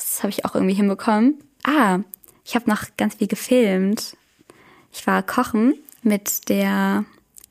[0.01, 1.39] das habe ich auch irgendwie hinbekommen.
[1.63, 2.01] Ah,
[2.45, 4.17] ich habe noch ganz viel gefilmt.
[4.93, 7.05] Ich war kochen mit der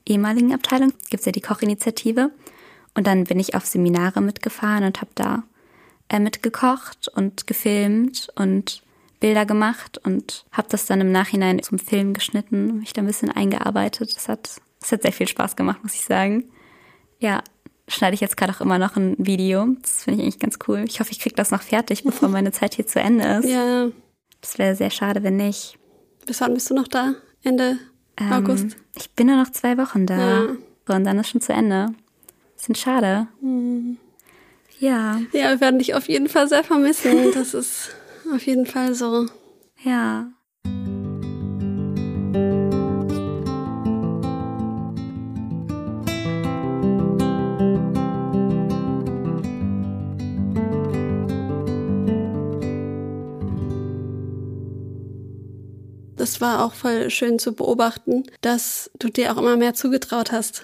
[0.06, 0.92] ehemaligen Abteilung.
[1.10, 2.32] Gibt es ja die Kochinitiative.
[2.96, 5.44] Und dann bin ich auf Seminare mitgefahren und habe da
[6.10, 8.82] äh, mitgekocht und gefilmt und
[9.20, 13.32] Bilder gemacht und habe das dann im Nachhinein zum Film geschnitten, mich da ein bisschen
[13.32, 14.16] eingearbeitet.
[14.16, 16.46] Das hat, das hat sehr viel Spaß gemacht, muss ich sagen.
[17.20, 17.44] Ja,
[17.90, 19.68] schneide ich jetzt gerade auch immer noch ein Video.
[19.82, 20.86] Das finde ich eigentlich ganz cool.
[20.88, 23.50] Ich hoffe, ich kriege das noch fertig, bevor meine Zeit hier zu Ende ist.
[23.50, 23.90] Ja.
[24.42, 25.78] Das wäre sehr schade, wenn nicht.
[26.26, 27.14] Bis wann bist du noch da?
[27.44, 27.78] Ende
[28.18, 28.78] Ähm, August?
[28.96, 30.18] Ich bin nur noch zwei Wochen da.
[30.18, 30.48] Ja.
[30.88, 31.94] So, und dann ist schon zu Ende.
[32.56, 33.28] Bisschen schade.
[33.42, 33.98] Hm.
[34.80, 37.32] Ja, Ja, wir werden dich auf jeden Fall sehr vermissen.
[37.34, 37.90] Das ist
[38.34, 39.26] auf jeden Fall so.
[39.84, 40.28] ja.
[56.40, 60.64] Das war auch voll schön zu beobachten, dass du dir auch immer mehr zugetraut hast.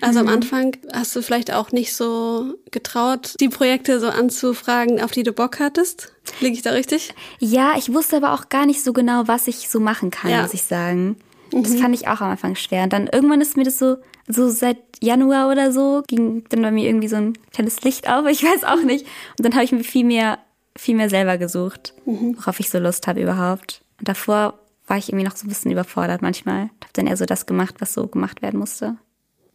[0.00, 5.12] Also am Anfang hast du vielleicht auch nicht so getraut, die Projekte so anzufragen, auf
[5.12, 6.12] die du Bock hattest.
[6.40, 7.14] Liege ich da richtig?
[7.38, 10.42] Ja, ich wusste aber auch gar nicht so genau, was ich so machen kann, Ja.
[10.42, 11.16] muss ich sagen.
[11.52, 12.82] Das fand ich auch am Anfang schwer.
[12.82, 16.72] Und dann irgendwann ist mir das so, so seit Januar oder so, ging dann bei
[16.72, 19.06] mir irgendwie so ein kleines Licht auf, ich weiß auch nicht.
[19.38, 20.38] Und dann habe ich mir viel mehr,
[20.76, 23.82] viel mehr selber gesucht, worauf ich so Lust habe überhaupt.
[24.00, 24.58] Und davor
[24.92, 26.64] war ich irgendwie noch so ein bisschen überfordert manchmal.
[26.64, 28.98] Habe dann eher so das gemacht, was so gemacht werden musste.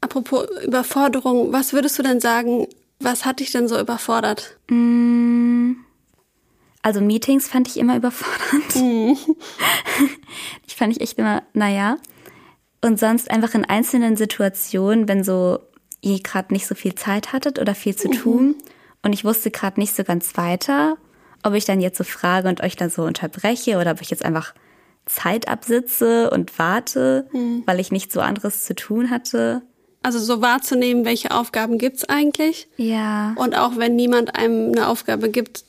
[0.02, 2.66] Apropos Überforderung, was würdest du denn sagen,
[3.00, 4.58] was hat dich denn so überfordert?
[6.82, 9.20] Also Meetings fand ich immer überfordernd.
[10.66, 11.98] ich fand ich echt immer, naja.
[12.82, 15.60] Und sonst einfach in einzelnen Situationen, wenn so
[16.02, 18.56] ihr gerade nicht so viel Zeit hattet oder viel zu tun
[19.04, 20.98] und ich wusste gerade nicht so ganz weiter,
[21.44, 24.26] ob ich dann jetzt so frage und euch dann so unterbreche oder ob ich jetzt
[24.26, 24.56] einfach
[25.08, 27.28] Zeit absitze und warte,
[27.66, 29.64] weil ich nicht so anderes zu tun hatte.
[30.04, 32.68] Also so wahrzunehmen, welche Aufgaben gibt's eigentlich?
[32.78, 33.34] Ja.
[33.36, 35.64] Und auch wenn niemand einem eine Aufgabe gibt,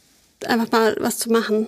[0.47, 1.67] einfach mal was zu machen.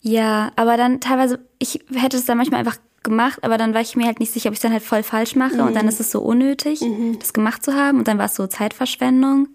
[0.00, 3.96] Ja, aber dann teilweise, ich hätte es dann manchmal einfach gemacht, aber dann war ich
[3.96, 6.00] mir halt nicht sicher, ob ich es dann halt voll falsch mache und dann ist
[6.00, 6.84] es so unnötig,
[7.18, 9.48] das gemacht zu haben und dann war es so Zeitverschwendung.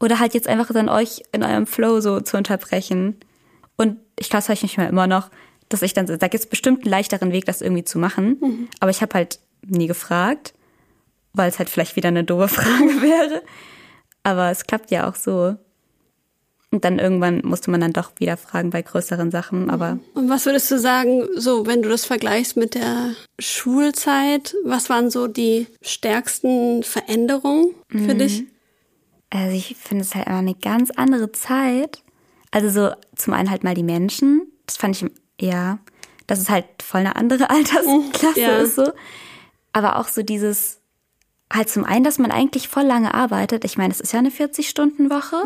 [0.00, 3.16] Oder halt jetzt einfach dann euch in eurem Flow so zu unterbrechen.
[3.76, 5.30] Und ich glaube, das habe ich mich mal immer noch,
[5.68, 8.68] dass ich dann, da gibt es bestimmt einen leichteren Weg, das irgendwie zu machen.
[8.80, 10.54] Aber ich habe halt nie gefragt,
[11.32, 13.42] weil es halt vielleicht wieder eine doofe Frage wäre.
[14.22, 15.56] Aber es klappt ja auch so.
[16.72, 20.46] Und dann irgendwann musste man dann doch wieder fragen bei größeren Sachen, aber Und was
[20.46, 25.68] würdest du sagen, so wenn du das vergleichst mit der Schulzeit, was waren so die
[25.80, 28.44] stärksten Veränderungen für dich?
[29.30, 32.02] also ich finde es halt immer eine ganz andere Zeit.
[32.50, 35.78] Also so zum einen halt mal die Menschen, das fand ich ja,
[36.26, 38.58] dass es halt voll eine andere Altersklasse Ja.
[38.58, 38.90] ist so.
[39.72, 40.80] Aber auch so dieses
[41.52, 43.64] halt zum einen, dass man eigentlich voll lange arbeitet.
[43.64, 45.44] Ich meine, es ist ja eine 40-Stunden-Woche.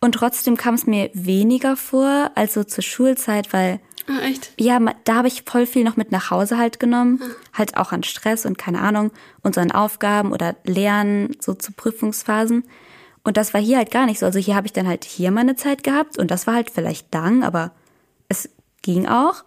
[0.00, 4.52] Und trotzdem kam es mir weniger vor als so zur Schulzeit, weil Ah, echt?
[4.58, 7.20] ja, da habe ich voll viel noch mit nach Hause halt genommen.
[7.52, 9.10] Halt auch an Stress und keine Ahnung,
[9.42, 12.64] und so an Aufgaben oder Lernen, so zu Prüfungsphasen.
[13.22, 14.24] Und das war hier halt gar nicht so.
[14.26, 17.12] Also hier habe ich dann halt hier meine Zeit gehabt und das war halt vielleicht
[17.12, 17.72] lang, aber
[18.82, 19.44] ging auch.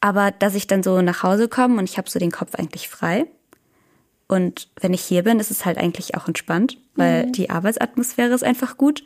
[0.00, 2.88] Aber dass ich dann so nach Hause komme und ich habe so den Kopf eigentlich
[2.88, 3.26] frei.
[4.28, 8.44] Und wenn ich hier bin, ist es halt eigentlich auch entspannt, weil die Arbeitsatmosphäre ist
[8.44, 9.02] einfach gut.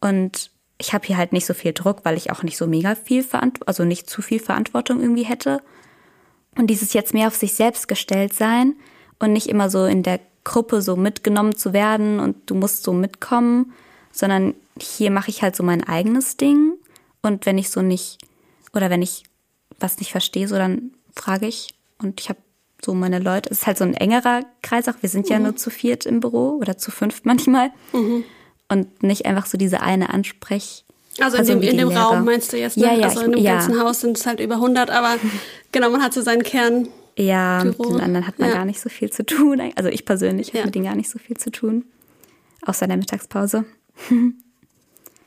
[0.00, 2.94] Und ich habe hier halt nicht so viel Druck, weil ich auch nicht so mega
[2.94, 5.60] viel Verantwortung, also nicht zu viel Verantwortung irgendwie hätte.
[6.56, 8.76] Und dieses jetzt mehr auf sich selbst gestellt sein
[9.18, 12.92] und nicht immer so in der Gruppe so mitgenommen zu werden und du musst so
[12.92, 13.74] mitkommen,
[14.12, 16.74] sondern hier mache ich halt so mein eigenes Ding.
[17.22, 18.18] Und wenn ich so nicht,
[18.72, 19.24] oder wenn ich
[19.80, 21.74] was nicht verstehe, so dann frage ich.
[21.98, 22.38] Und ich habe
[22.84, 24.94] so meine Leute, es ist halt so ein engerer Kreis auch.
[25.00, 27.70] Wir sind ja nur zu viert im Büro oder zu fünft manchmal.
[27.92, 30.84] Und nicht einfach so diese eine Ansprech.
[31.20, 32.02] Also in dem, wie in dem Lehrer.
[32.02, 32.84] Raum meinst du jetzt, ne?
[32.84, 33.54] Ja, ja, also ich- in dem ja.
[33.54, 35.16] ganzen Haus sind es halt über 100, aber
[35.72, 36.88] genau, man hat so seinen Kern.
[37.16, 37.90] Ja, mit Büro.
[37.94, 38.54] den anderen hat man Ja.
[38.54, 39.60] gar nicht so viel zu tun.
[39.74, 40.64] Also ich persönlich habe Ja.
[40.66, 41.84] mit denen gar nicht so viel zu tun.
[42.64, 43.64] Außer in der Mittagspause.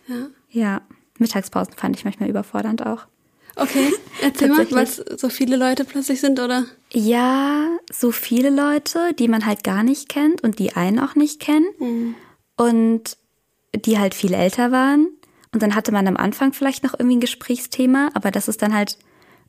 [0.07, 0.27] Ja.
[0.49, 0.81] Ja,
[1.21, 3.05] Mittagspausen fand ich manchmal überfordernd auch.
[3.55, 6.65] Okay, erzähl mal, weil es so viele Leute plötzlich sind, oder?
[6.91, 11.39] Ja, so viele Leute, die man halt gar nicht kennt und die einen auch nicht
[11.39, 12.15] kennen.
[12.57, 13.17] Und
[13.75, 15.07] die halt viel älter waren.
[15.53, 18.73] Und dann hatte man am Anfang vielleicht noch irgendwie ein Gesprächsthema, aber das ist dann
[18.73, 18.97] halt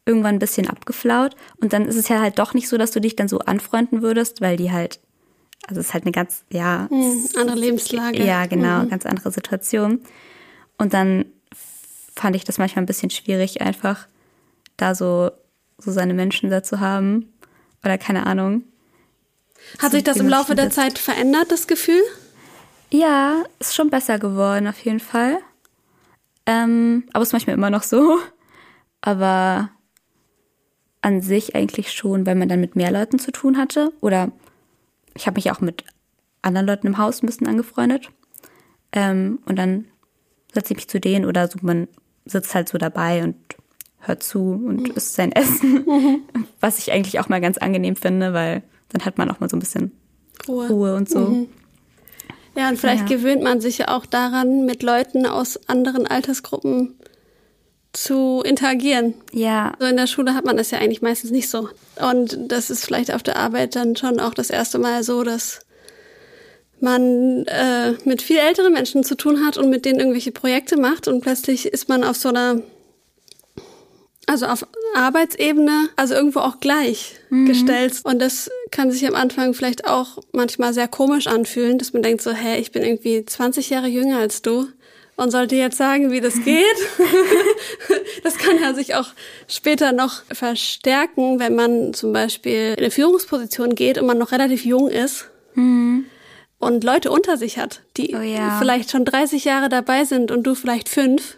[0.04, 1.36] irgendwann ein bisschen abgeflaut.
[1.60, 4.02] Und dann ist es ja halt doch nicht so, dass du dich dann so anfreunden
[4.02, 4.98] würdest, weil die halt,
[5.68, 8.24] also es ist halt eine ganz, ja, Hm, andere Lebenslage.
[8.24, 10.00] ja, genau, ganz andere Situation.
[10.76, 11.26] Und dann
[12.22, 14.06] fand ich das manchmal ein bisschen schwierig, einfach
[14.76, 15.32] da so,
[15.78, 17.32] so seine Menschen da zu haben.
[17.84, 18.62] Oder keine Ahnung.
[19.80, 22.00] Hat sich das im Laufe der Zeit verändert, das Gefühl?
[22.92, 25.38] Ja, ist schon besser geworden, auf jeden Fall.
[26.46, 28.18] Ähm, aber ist manchmal immer noch so.
[29.04, 29.70] Aber
[31.00, 33.92] an sich eigentlich schon, weil man dann mit mehr Leuten zu tun hatte.
[34.00, 34.30] Oder
[35.14, 35.82] ich habe mich auch mit
[36.40, 38.10] anderen Leuten im Haus ein bisschen angefreundet.
[38.92, 39.86] Ähm, und dann
[40.52, 41.88] setze ich mich zu denen oder so, man
[42.24, 43.36] sitzt halt so dabei und
[44.00, 46.22] hört zu und isst sein Essen.
[46.60, 49.56] Was ich eigentlich auch mal ganz angenehm finde, weil dann hat man auch mal so
[49.56, 49.92] ein bisschen
[50.48, 50.68] Ruhe.
[50.68, 51.46] Ruhe und so.
[52.56, 53.16] Ja, und vielleicht Ja.
[53.16, 56.96] gewöhnt man sich ja auch daran, mit Leuten aus anderen Altersgruppen
[57.92, 59.14] zu interagieren.
[59.32, 61.68] Ja, So in der Schule hat man das ja eigentlich meistens nicht so.
[62.00, 65.60] Und das ist vielleicht auf der Arbeit dann schon auch das erste Mal so, dass
[66.82, 71.08] man äh, mit viel älteren Menschen zu tun hat und mit denen irgendwelche Projekte macht
[71.08, 72.62] und plötzlich ist man auf so einer,
[74.26, 77.14] also auf Arbeitsebene, also irgendwo auch gleich
[77.46, 78.00] gestellt.
[78.04, 82.22] Und das kann sich am Anfang vielleicht auch manchmal sehr komisch anfühlen, dass man denkt
[82.22, 84.68] so, hä, ich bin irgendwie 20 Jahre jünger als du
[85.16, 86.64] und sollte jetzt sagen, wie das geht.
[88.22, 89.08] das kann ja sich auch
[89.48, 94.64] später noch verstärken, wenn man zum Beispiel in eine Führungsposition geht und man noch relativ
[94.64, 95.26] jung ist
[96.62, 98.58] und Leute unter sich hat, die Oh ja.
[98.58, 101.36] vielleicht schon 30 Jahre dabei sind und du vielleicht fünf.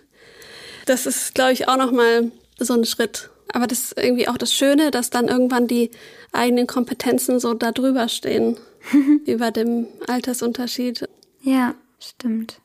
[0.87, 3.31] Das ist, glaube ich, auch noch mal so ein Schritt.
[3.53, 5.91] Aber das ist irgendwie auch das Schöne, dass dann irgendwann die
[6.33, 8.59] eigenen Kompetenzen so da drüber stehen,
[9.27, 11.09] über dem Altersunterschied.
[11.43, 12.61] ja, stimmt.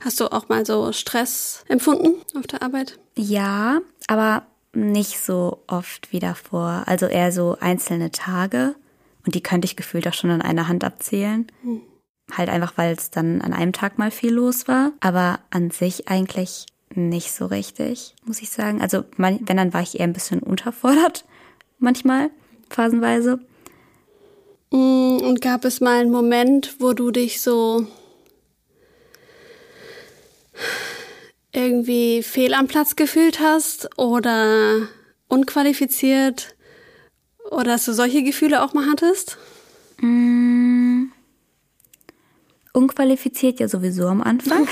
[0.00, 2.98] Hast du auch mal so Stress empfunden auf der Arbeit?
[3.16, 6.84] Ja, aber nicht so oft wie davor.
[6.86, 8.74] Also eher so einzelne Tage.
[9.24, 11.46] Und die könnte ich gefühlt auch schon an einer Hand abzählen.
[12.32, 14.92] Halt einfach, weil es dann an einem Tag mal viel los war.
[15.00, 18.80] Aber an sich eigentlich nicht so richtig, muss ich sagen.
[18.82, 21.24] Also man, wenn, dann war ich eher ein bisschen unterfordert.
[21.78, 22.30] Manchmal,
[22.68, 23.38] phasenweise.
[24.70, 27.86] Mm, Und gab es mal einen Moment, wo du dich so
[31.52, 34.88] irgendwie fehl am Platz gefühlt hast oder
[35.28, 36.54] unqualifiziert
[37.52, 39.38] oder dass du solche Gefühle auch mal hattest?
[42.72, 44.66] unqualifiziert ja sowieso am Anfang.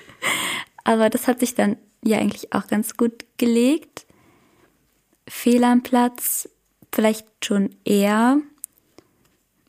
[0.84, 4.06] Aber das hat sich dann ja eigentlich auch ganz gut gelegt.
[5.28, 6.48] Fehl am Platz,
[6.92, 8.38] vielleicht schon eher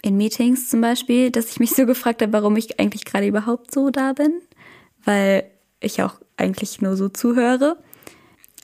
[0.02, 3.72] in Meetings zum Beispiel, dass ich mich so gefragt habe, warum ich eigentlich gerade überhaupt
[3.72, 4.41] so da bin,
[5.04, 5.44] weil
[5.80, 7.78] ich auch eigentlich nur so zuhöre.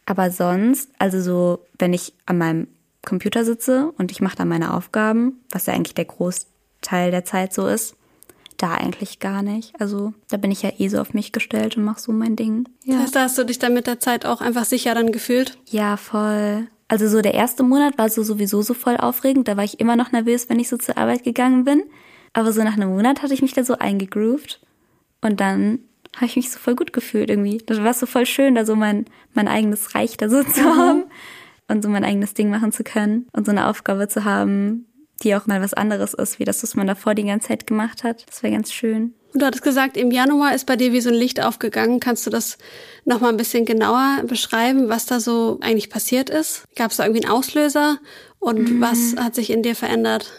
[0.06, 2.68] Aber sonst, also so, wenn ich an meinem
[3.08, 7.54] Computer sitze und ich mache da meine Aufgaben, was ja eigentlich der Großteil der Zeit
[7.54, 7.96] so ist,
[8.58, 9.74] da eigentlich gar nicht.
[9.80, 12.68] Also da bin ich ja eh so auf mich gestellt und mache so mein Ding.
[12.86, 13.02] Das Ja.
[13.02, 15.58] heißt, da hast du dich dann mit der Zeit auch einfach sicher dann gefühlt?
[15.70, 16.68] ja, voll.
[16.90, 19.48] Also so der erste Monat war so sowieso so voll aufregend.
[19.50, 21.84] Da war ich immer noch nervös, wenn ich so zur Arbeit gegangen bin.
[22.32, 24.62] Aber so nach einem Monat hatte ich mich da so eingegroovt.
[25.20, 25.80] Und dann
[26.16, 27.58] habe ich mich so voll gut gefühlt irgendwie.
[27.66, 31.04] Das war so voll schön, da so mein, mein eigenes Reich da so zu haben
[31.68, 34.86] und so mein eigenes Ding machen zu können und so eine Aufgabe zu haben,
[35.24, 38.04] die auch mal was anderes ist, wie das, was man davor die ganze Zeit gemacht
[38.04, 38.28] hat.
[38.28, 39.14] Das wäre ganz schön.
[39.34, 42.00] Und du hattest gesagt, im Januar ist bei dir wie so ein Licht aufgegangen.
[42.00, 42.58] Kannst du das
[43.06, 46.64] noch mal ein bisschen genauer beschreiben, was da so eigentlich passiert ist?
[46.76, 48.00] Gab es da irgendwie einen Auslöser?
[48.40, 50.32] Und was hat sich in dir verändert?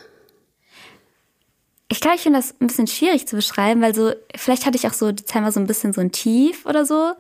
[1.91, 4.87] Ich glaube, ich finde das ein bisschen schwierig zu beschreiben, weil so, vielleicht hatte ich
[4.87, 7.12] auch so Dezember so ein bisschen so ein Tief oder so.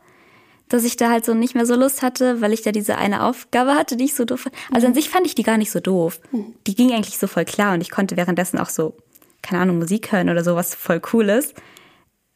[0.68, 3.24] Dass ich da halt so nicht mehr so Lust hatte, weil ich da diese eine
[3.24, 4.54] Aufgabe hatte, die ich so doof fand.
[4.72, 6.20] Also an sich fand ich die gar nicht so doof.
[6.66, 8.96] Die ging eigentlich so voll klar und ich konnte währenddessen auch so,
[9.42, 11.54] keine Ahnung, Musik hören oder sowas voll Cooles.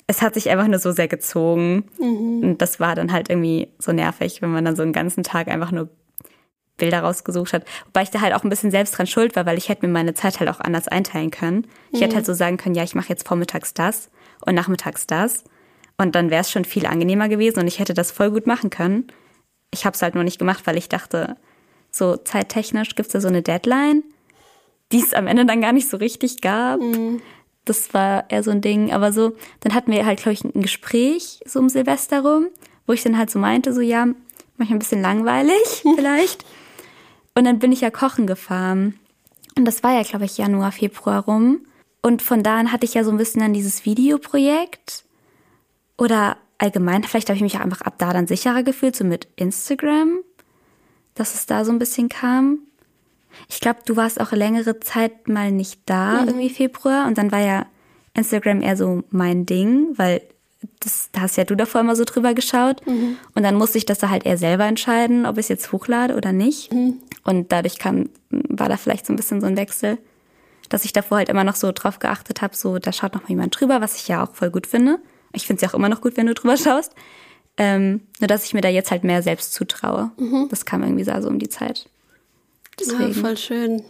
[0.06, 1.84] Es hat sich einfach nur so sehr gezogen.
[2.42, 5.48] Und das war dann halt irgendwie so nervig, wenn man dann so einen ganzen Tag
[5.48, 5.88] einfach nur
[6.76, 7.64] Bilder rausgesucht hat.
[7.86, 9.92] Wobei ich da halt auch ein bisschen selbst dran schuld war, weil ich hätte mir
[9.92, 11.66] meine Zeit halt auch anders einteilen können.
[11.92, 14.10] Ich hätte halt so sagen können, ja, ich mache jetzt vormittags das
[14.44, 15.44] und nachmittags das.
[16.02, 18.70] Und dann wäre es schon viel angenehmer gewesen und ich hätte das voll gut machen
[18.70, 19.06] können.
[19.70, 21.36] Ich habe es halt nur nicht gemacht, weil ich dachte,
[21.92, 24.02] so zeittechnisch gibt es da so eine Deadline,
[24.90, 26.80] die es am Ende dann gar nicht so richtig gab.
[27.64, 28.92] Das war eher so ein Ding.
[28.92, 32.48] Aber so, dann hatten wir halt, glaube ich, ein Gespräch so um Silvester rum,
[32.86, 34.06] wo ich dann halt so meinte, so ja,
[34.56, 36.44] manchmal ein bisschen langweilig vielleicht.
[37.34, 38.98] Und dann bin ich ja kochen gefahren.
[39.56, 41.60] Und das war ja, glaube ich, Januar, Februar rum.
[42.02, 45.04] Und von da an hatte ich ja so ein bisschen dann dieses Videoprojekt.
[45.98, 49.28] Oder allgemein, vielleicht habe ich mich auch einfach ab da dann sicherer gefühlt, so mit
[49.36, 50.20] Instagram,
[51.14, 52.58] dass es da so ein bisschen kam.
[53.48, 57.06] Ich glaube, du warst auch längere Zeit mal nicht da, irgendwie Februar.
[57.06, 57.66] Und dann war ja
[58.14, 60.22] Instagram eher so mein Ding, weil
[60.80, 62.82] das, da hast ja du davor immer so drüber geschaut.
[63.34, 66.14] Und dann musste ich das da halt eher selber entscheiden, ob ich es jetzt hochlade
[66.14, 66.70] oder nicht.
[67.24, 69.98] Und dadurch kam, war da vielleicht so ein bisschen so ein Wechsel,
[70.68, 73.30] dass ich davor halt immer noch so drauf geachtet habe, so da schaut noch mal
[73.30, 74.98] jemand drüber, was ich ja auch voll gut finde.
[75.32, 76.94] Ich finde es ja auch immer noch gut, wenn du drüber schaust.
[77.58, 80.10] Ähm, nur dass ich mir da jetzt halt mehr selbst zutraue.
[80.48, 81.86] Das kam irgendwie so um die Zeit.
[82.80, 83.14] Ja, Deswegen.
[83.14, 83.82] voll schön.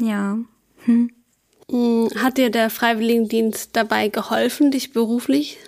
[0.00, 0.38] Ja.
[0.86, 5.58] Mm, Hat dir der Freiwilligendienst dabei geholfen, dich beruflich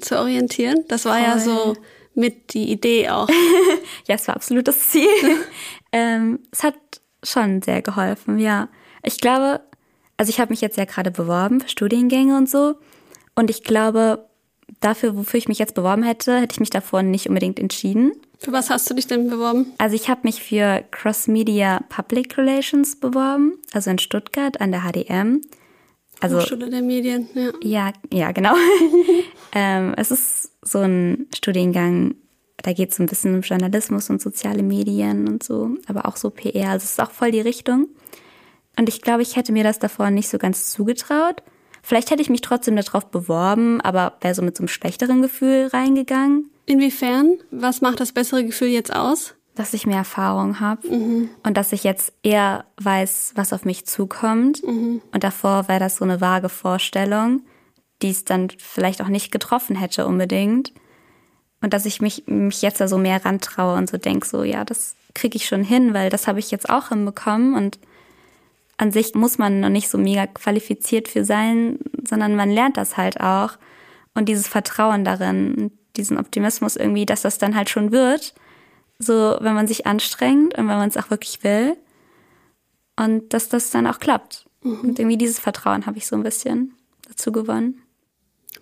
[0.00, 0.84] zu orientieren?
[0.88, 1.76] Das war ja so Voll.
[2.14, 3.28] mit die Idee auch.
[4.08, 5.08] Ja, es war absolut das Ziel.
[5.92, 6.76] ähm, es hat
[7.24, 8.68] schon sehr geholfen, ja.
[9.02, 9.60] Ich glaube,
[10.16, 12.74] also ich habe mich jetzt ja gerade beworben für Studiengänge und so.
[13.36, 14.26] Und ich glaube,
[14.80, 18.12] dafür, wofür ich mich jetzt beworben hätte, hätte ich mich davor nicht unbedingt entschieden.
[18.38, 19.72] Für was hast du dich denn beworben?
[19.78, 24.82] Also ich habe mich für Cross Media Public Relations beworben, also in Stuttgart an der
[24.82, 25.40] HDM.
[26.20, 27.52] Also Hochschule der Medien, ja.
[27.62, 28.54] ja, ja, genau.
[29.52, 32.14] ähm, es ist so ein Studiengang,
[32.58, 36.30] da geht es ein bisschen um Journalismus und soziale Medien und so, aber auch so
[36.30, 36.70] PR.
[36.70, 37.88] Also es ist auch voll die Richtung.
[38.78, 41.42] Und ich glaube, ich hätte mir das davor nicht so ganz zugetraut.
[41.86, 45.68] Vielleicht hätte ich mich trotzdem darauf beworben, aber wäre so mit so einem schlechteren Gefühl
[45.72, 47.38] reingegangen, Inwiefern?
[47.52, 49.34] Was macht das bessere Gefühl jetzt aus?
[49.54, 50.86] dass ich mehr Erfahrung habe
[51.42, 54.62] und dass ich jetzt eher weiß, was auf mich zukommt.
[55.12, 57.40] Und davor wäre das so eine vage Vorstellung,
[58.02, 60.74] die es dann vielleicht auch nicht getroffen hätte unbedingt.
[61.62, 64.62] Und dass ich mich, mich jetzt da so mehr rantraue und so denke, so, ja,
[64.62, 67.54] das kriege ich schon hin, weil das habe ich jetzt auch hinbekommen.
[67.54, 67.78] Und
[68.78, 72.96] an sich muss man noch nicht so mega qualifiziert für sein, sondern man lernt das
[72.96, 73.56] halt auch.
[74.14, 78.34] Und dieses Vertrauen darin, diesen Optimismus irgendwie, dass das dann halt schon wird.
[78.98, 81.76] So, wenn man sich anstrengt und wenn man es auch wirklich will.
[82.96, 84.46] Und dass das dann auch klappt.
[84.62, 86.74] Und irgendwie dieses Vertrauen habe ich so ein bisschen
[87.08, 87.82] dazu gewonnen.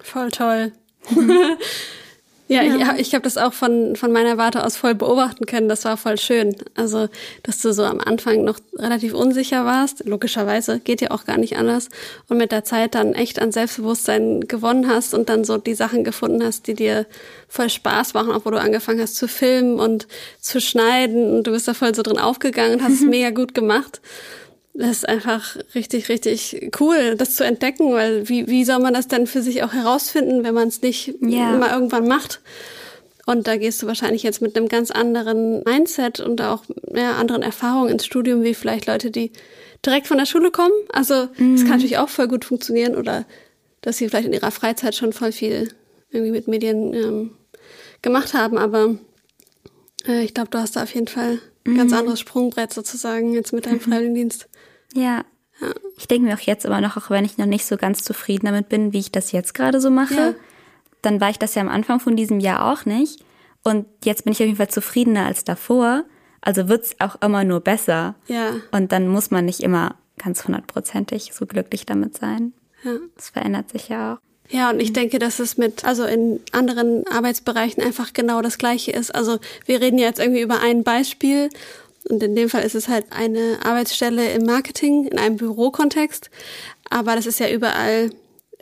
[0.01, 0.73] Voll toll.
[2.47, 5.69] ja, ich, ich habe das auch von, von meiner Warte aus voll beobachten können.
[5.69, 6.55] Das war voll schön.
[6.75, 7.09] Also,
[7.43, 10.05] dass du so am Anfang noch relativ unsicher warst.
[10.05, 11.89] Logischerweise geht ja auch gar nicht anders.
[12.29, 16.05] Und mit der Zeit dann echt an Selbstbewusstsein gewonnen hast und dann so die Sachen
[16.05, 17.07] gefunden hast, die dir
[17.49, 20.07] voll Spaß machen, auch wo du angefangen hast zu filmen und
[20.39, 21.37] zu schneiden.
[21.37, 24.03] Und du bist da voll so drin aufgegangen und hast es mega gut gemacht.
[24.77, 29.07] Das ist einfach richtig, richtig cool, das zu entdecken, weil wie, wie soll man das
[29.07, 31.57] denn für sich auch herausfinden, wenn man es nicht Ja.
[31.57, 32.41] mal irgendwann macht?
[33.27, 37.43] Und da gehst du wahrscheinlich jetzt mit einem ganz anderen Mindset und auch ja, anderen
[37.43, 39.31] Erfahrungen ins Studium, wie vielleicht Leute, die
[39.87, 40.75] direkt von der Schule kommen.
[40.93, 43.25] Also das kann natürlich auch voll gut funktionieren oder
[43.81, 45.73] dass sie vielleicht in ihrer Freizeit schon voll viel
[46.11, 47.31] irgendwie mit Medien ähm,
[48.03, 48.59] gemacht haben.
[48.59, 48.97] Aber
[50.07, 53.53] äh, ich glaube, du hast da auf jeden Fall ein ganz anderes Sprungbrett sozusagen jetzt
[53.53, 54.49] mit deinem Freiwilligendienst.
[54.95, 55.25] Ja.
[55.97, 58.47] Ich denke mir auch jetzt immer noch, auch wenn ich noch nicht so ganz zufrieden
[58.47, 60.35] damit bin, wie ich das jetzt gerade so mache, Ja.
[61.03, 63.25] dann war ich das ja am Anfang von diesem Jahr auch nicht.
[63.63, 66.05] Und jetzt bin ich auf jeden Fall zufriedener als davor.
[66.41, 68.15] Also wird's auch immer nur besser.
[68.27, 68.51] Ja.
[68.73, 72.53] Und dann muss man nicht immer ganz hundertprozentig so glücklich damit sein.
[72.83, 72.99] Ja.
[73.17, 74.19] Das verändert sich ja auch.
[74.51, 78.93] Ja, und ich denke, dass es mit, also in anderen Arbeitsbereichen einfach genau das Gleiche
[78.93, 79.15] ist.
[79.15, 81.49] Also wir reden ja jetzt irgendwie über ein Beispiel
[82.09, 86.31] und in dem Fall ist es halt eine Arbeitsstelle im Marketing, in einem Bürokontext.
[86.91, 88.11] Aber das ist ja überall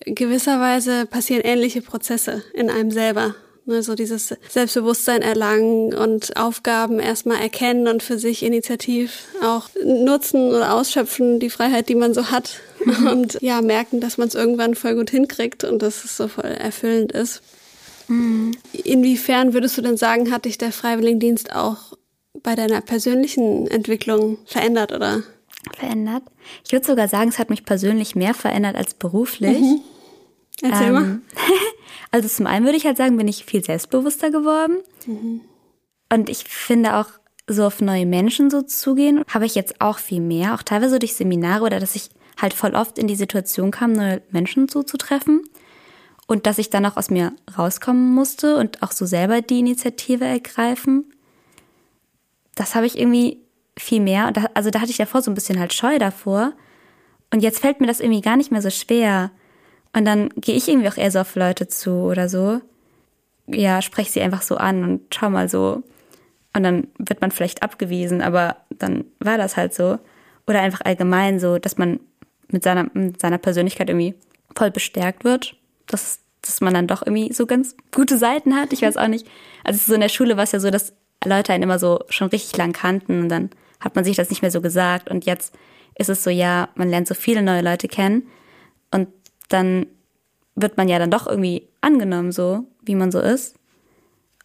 [0.07, 3.35] gewisserweise passieren ähnliche Prozesse in einem selber.
[3.64, 10.48] Ne, so dieses Selbstbewusstsein erlangen und Aufgaben erstmal erkennen und für sich initiativ auch nutzen
[10.48, 12.58] oder ausschöpfen, die Freiheit, die man so hat.
[13.06, 16.46] Und ja, merken, dass man es irgendwann voll gut hinkriegt und dass es so voll
[16.46, 17.40] erfüllend ist.
[18.72, 21.96] Inwiefern würdest du denn sagen, hat dich der Freiwilligendienst auch
[22.42, 25.22] bei deiner persönlichen Entwicklung verändert oder?
[25.76, 26.24] Verändert?
[26.64, 29.60] Ich würde sogar sagen, es hat mich persönlich mehr verändert als beruflich.
[29.60, 29.80] Mhm.
[30.61, 31.05] Erzähl mal.
[31.05, 31.22] Ähm,
[32.11, 34.78] also zum einen würde ich halt sagen, bin ich viel selbstbewusster geworden.
[36.11, 37.07] Und ich finde auch,
[37.48, 41.14] so auf neue Menschen so zugehen, habe ich jetzt auch viel mehr, auch teilweise durch
[41.14, 45.42] Seminare oder dass ich halt voll oft in die Situation kam, neue Menschen zuzutreffen.
[46.28, 50.24] Und dass ich dann auch aus mir rauskommen musste und auch so selber die Initiative
[50.24, 51.12] ergreifen.
[52.55, 53.38] Das habe ich irgendwie
[53.76, 54.28] viel mehr.
[54.28, 56.53] Und da, also da hatte ich davor so ein bisschen halt Scheu davor.
[57.32, 59.30] Und jetzt fällt mir das irgendwie gar nicht mehr so schwer.
[59.95, 62.61] Und dann gehe ich irgendwie auch eher so auf Leute zu oder so.
[63.47, 65.82] Ja, spreche sie einfach so an und schau mal so.
[66.55, 69.99] Und dann wird man vielleicht abgewiesen, aber dann war das halt so.
[70.47, 72.01] Oder einfach allgemein so, dass man
[72.49, 74.14] mit seiner, mit seiner Persönlichkeit irgendwie
[74.55, 75.57] voll bestärkt wird.
[75.86, 78.72] Dass, dass man dann doch irgendwie so ganz gute Seiten hat.
[78.72, 79.26] Ich weiß auch nicht.
[79.64, 82.28] Also so in der Schule war es ja so, dass Leute einen immer so schon
[82.28, 85.11] richtig lang kannten und dann hat man sich das nicht mehr so gesagt.
[85.11, 85.55] Und jetzt
[85.97, 88.28] ist es so, ja, man lernt so viele neue Leute kennen
[88.90, 89.09] und
[89.49, 89.86] dann
[90.55, 93.57] wird man ja dann doch irgendwie angenommen, so wie man so ist.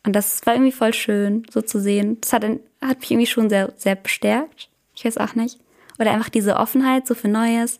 [0.05, 2.17] Und das war irgendwie voll schön, so zu sehen.
[2.21, 4.69] Das hat, hat mich irgendwie schon sehr, sehr bestärkt.
[4.95, 5.59] Ich weiß auch nicht.
[5.99, 7.79] Oder einfach diese Offenheit so für Neues.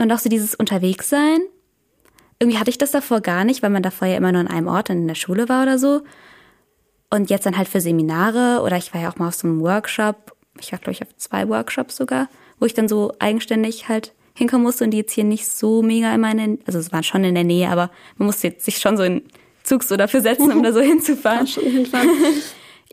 [0.00, 1.40] Und auch so dieses Unterwegssein.
[2.40, 4.68] Irgendwie hatte ich das davor gar nicht, weil man davor ja immer nur an einem
[4.68, 6.02] Ort in der Schule war oder so.
[7.10, 9.60] Und jetzt dann halt für Seminare oder ich war ja auch mal auf so einem
[9.60, 10.36] Workshop.
[10.60, 14.64] Ich war, glaube ich, auf zwei Workshops sogar, wo ich dann so eigenständig halt hinkommen
[14.64, 17.34] musste und die jetzt hier nicht so mega in meine, also es waren schon in
[17.34, 19.22] der Nähe, aber man musste jetzt sich schon so in
[19.62, 21.46] Zug so dafür setzen, um da so hinzufahren.
[21.46, 22.10] Schon hinfahren.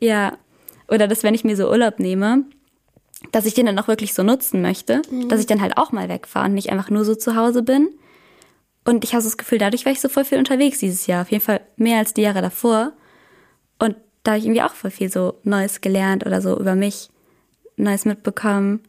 [0.02, 0.38] Ja.
[0.90, 2.44] Oder dass, wenn ich mir so Urlaub nehme,
[3.32, 6.10] dass ich den dann auch wirklich so nutzen möchte, dass ich dann halt auch mal
[6.10, 7.88] wegfahre und nicht einfach nur so zu Hause bin.
[8.84, 11.22] Und ich habe so das Gefühl, dadurch war ich so voll viel unterwegs dieses Jahr.
[11.22, 12.92] Auf jeden Fall mehr als die Jahre davor.
[13.80, 17.10] Und da habe ich irgendwie auch voll viel so Neues gelernt oder so über mich
[17.78, 18.82] Neues mitbekommen.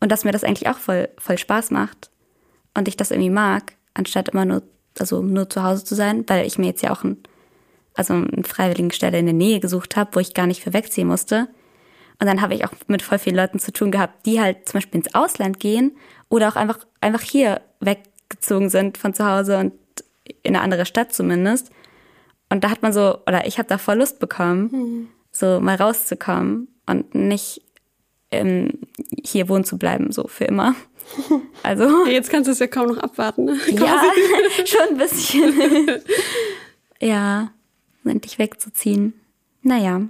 [0.00, 2.10] Und dass mir das eigentlich auch voll, voll Spaß macht.
[2.76, 4.62] Und ich das irgendwie mag, anstatt immer nur,
[4.98, 7.18] also nur zu Hause zu sein, weil ich mir jetzt ja auch ein,
[7.94, 11.48] also eine Freiwilligenstelle in der Nähe gesucht habe, wo ich gar nicht für wegziehen musste.
[12.18, 14.78] Und dann habe ich auch mit voll vielen Leuten zu tun gehabt, die halt zum
[14.78, 15.96] Beispiel ins Ausland gehen
[16.28, 19.72] oder auch einfach, einfach hier weggezogen sind von zu Hause und
[20.42, 21.70] in eine andere Stadt zumindest.
[22.48, 25.08] Und da hat man so, oder ich habe da voll Lust bekommen, Mhm.
[25.32, 27.62] so mal rauszukommen und nicht
[28.30, 28.70] ähm,
[29.24, 30.74] hier wohnen zu bleiben, so für immer.
[31.62, 33.44] Also, jetzt kannst du es ja kaum noch abwarten.
[33.44, 33.56] Ne?
[33.70, 34.02] ja,
[34.66, 36.00] schon ein bisschen.
[37.00, 37.50] ja,
[38.04, 39.14] endlich wegzuziehen.
[39.62, 40.02] Naja.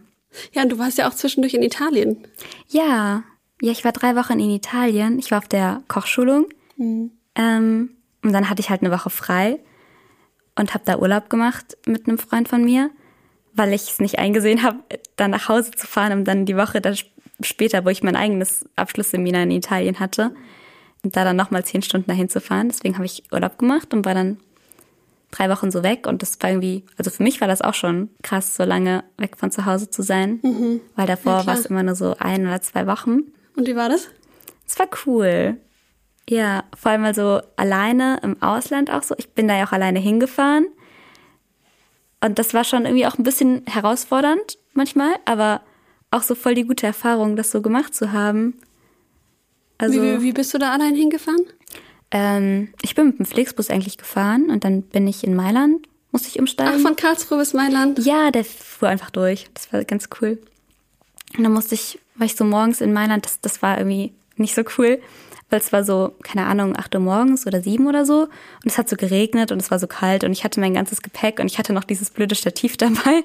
[0.52, 2.26] Ja, und du warst ja auch zwischendurch in Italien.
[2.68, 3.24] Ja,
[3.60, 5.18] ja, ich war drei Wochen in Italien.
[5.18, 6.46] Ich war auf der Kochschulung.
[6.78, 7.10] Ähm,
[8.22, 9.58] und dann hatte ich halt eine Woche frei
[10.56, 12.90] und habe da Urlaub gemacht mit einem Freund von mir,
[13.54, 14.78] weil ich es nicht eingesehen habe,
[15.16, 18.16] dann nach Hause zu fahren, um dann die Woche dann sp- später, wo ich mein
[18.16, 20.32] eigenes Abschlussseminar in Italien hatte,
[21.03, 22.68] und da dann nochmal zehn Stunden dahin zu fahren.
[22.68, 24.39] Deswegen habe ich Urlaub gemacht und war dann
[25.30, 26.07] drei Wochen so weg.
[26.07, 29.37] Und das war irgendwie, also für mich war das auch schon krass, so lange weg
[29.37, 30.41] von zu Hause zu sein,
[30.97, 33.20] weil davor Ja, war es immer nur so ein oder zwei Wochen.
[33.55, 34.09] Und wie war das?
[34.66, 35.59] Es war cool.
[36.28, 39.14] Ja, vor allem mal so alleine im Ausland auch so.
[39.16, 40.66] Ich bin da ja auch alleine hingefahren.
[42.20, 45.61] Und das war schon irgendwie auch ein bisschen herausfordernd manchmal, aber
[46.16, 48.54] auch so voll die gute Erfahrung, das so gemacht zu haben.
[49.78, 51.44] Also, Wie, wie, bist du da allein hingefahren?
[52.10, 56.28] ähm, ich bin mit dem Flixbus eigentlich gefahren und dann bin ich in Mailand, musste
[56.28, 56.74] ich umsteigen.
[56.76, 57.98] Ach, von Karlsruhe bis Mailand.
[58.04, 59.48] Ja, der fuhr einfach durch.
[59.54, 60.38] Das war ganz cool.
[61.36, 64.54] Und dann musste ich, war ich so morgens in Mailand, das, das war irgendwie nicht
[64.54, 65.00] so cool,
[65.50, 68.22] weil es war so, keine Ahnung, 8 Uhr morgens oder 7 oder so.
[68.22, 68.30] Und
[68.64, 71.38] es hat so geregnet und es war so kalt und ich hatte mein ganzes Gepäck
[71.40, 73.24] und ich hatte noch dieses blöde Stativ dabei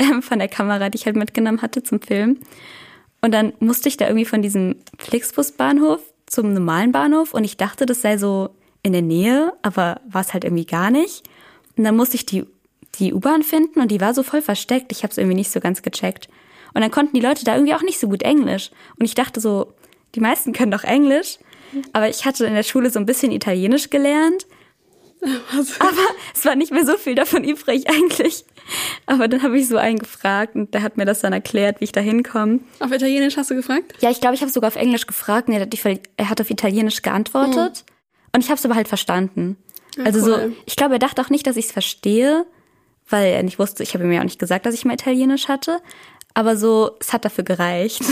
[0.20, 2.38] von der Kamera, die ich halt mitgenommen hatte zum Film.
[3.20, 7.86] Und dann musste ich da irgendwie von diesem Flixbus-Bahnhof zum normalen Bahnhof und ich dachte,
[7.86, 8.50] das sei so
[8.82, 11.24] in der Nähe, aber war es halt irgendwie gar nicht.
[11.76, 12.44] Und dann musste ich die,
[12.96, 14.92] die U-Bahn finden und die war so voll versteckt.
[14.92, 16.28] Ich habe es irgendwie nicht so ganz gecheckt.
[16.74, 18.70] Und dann konnten die Leute da irgendwie auch nicht so gut Englisch.
[18.98, 19.72] Und ich dachte so,
[20.14, 21.38] die meisten können doch Englisch.
[21.92, 24.46] Aber ich hatte in der Schule so ein bisschen Italienisch gelernt.
[25.80, 28.44] Aber es war nicht mehr so viel davon übrig eigentlich.
[29.06, 31.84] Aber dann habe ich so einen gefragt und der hat mir das dann erklärt, wie
[31.84, 32.60] ich da hinkomme.
[32.80, 33.94] Auf Italienisch hast du gefragt?
[34.00, 35.74] Ja, ich glaube, ich habe sogar auf Englisch gefragt und er hat,
[36.16, 37.84] er auf Italienisch geantwortet.
[38.34, 39.56] Und ich habe es aber halt verstanden.
[39.96, 40.56] Ja, also so, cool.
[40.66, 42.46] ich glaube, er dachte auch nicht, dass ich es verstehe,
[43.08, 45.48] weil er nicht wusste, ich habe ihm ja auch nicht gesagt, dass ich mal Italienisch
[45.48, 45.80] hatte.
[46.34, 48.02] Aber so, es hat dafür gereicht.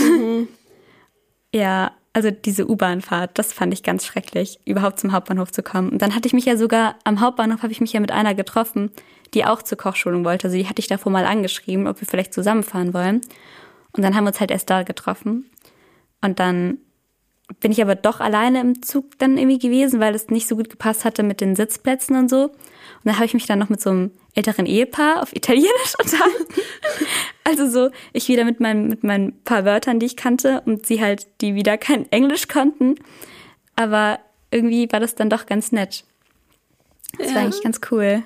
[1.53, 5.89] ja, also diese U-Bahn-Fahrt, das fand ich ganz schrecklich, überhaupt zum Hauptbahnhof zu kommen.
[5.89, 8.33] Und dann hatte ich mich ja sogar, am Hauptbahnhof habe ich mich ja mit einer
[8.33, 8.91] getroffen,
[9.33, 10.47] die auch zur Kochschulung wollte.
[10.47, 13.21] Also die hatte ich davor mal angeschrieben, ob wir vielleicht zusammenfahren wollen.
[13.93, 15.49] Und dann haben wir uns halt erst da getroffen.
[16.21, 16.79] Und dann
[17.59, 20.69] bin ich aber doch alleine im Zug dann irgendwie gewesen, weil es nicht so gut
[20.69, 22.43] gepasst hatte mit den Sitzplätzen und so.
[22.43, 26.61] Und dann habe ich mich dann noch mit so einem älteren Ehepaar auf Italienisch unterhalten.
[27.43, 31.01] Also so, ich wieder mit meinen, mit meinen paar Wörtern, die ich kannte und sie
[31.01, 32.95] halt, die wieder kein Englisch konnten.
[33.75, 34.19] Aber
[34.51, 36.03] irgendwie war das dann doch ganz nett.
[37.17, 37.35] Das ja.
[37.35, 38.23] war eigentlich ganz cool.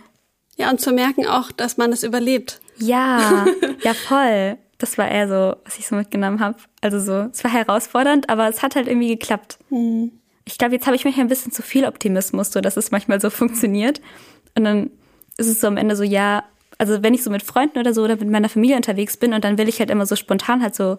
[0.58, 2.60] Ja, und zu merken auch, dass man es überlebt.
[2.78, 3.46] Ja,
[3.84, 4.58] ja, voll.
[4.78, 6.58] Das war eher so, was ich so mitgenommen habe.
[6.82, 9.60] Also so, es war herausfordernd, aber es hat halt irgendwie geklappt.
[9.70, 10.12] Mhm.
[10.46, 13.22] Ich glaube, jetzt habe ich manchmal ein bisschen zu viel Optimismus, so dass es manchmal
[13.22, 14.02] so funktioniert.
[14.56, 14.92] Und dann
[15.38, 16.44] ist es so am Ende so, ja,
[16.78, 19.44] also wenn ich so mit Freunden oder so oder mit meiner Familie unterwegs bin und
[19.44, 20.98] dann will ich halt immer so spontan halt so,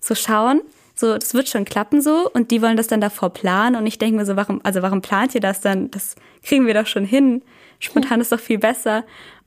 [0.00, 0.62] so schauen,
[0.94, 3.98] so, das wird schon klappen so und die wollen das dann davor planen und ich
[3.98, 5.90] denke mir so, warum, also warum plant ihr das dann?
[5.90, 7.42] Das kriegen wir doch schon hin.
[7.82, 9.04] Spontan ist doch viel besser.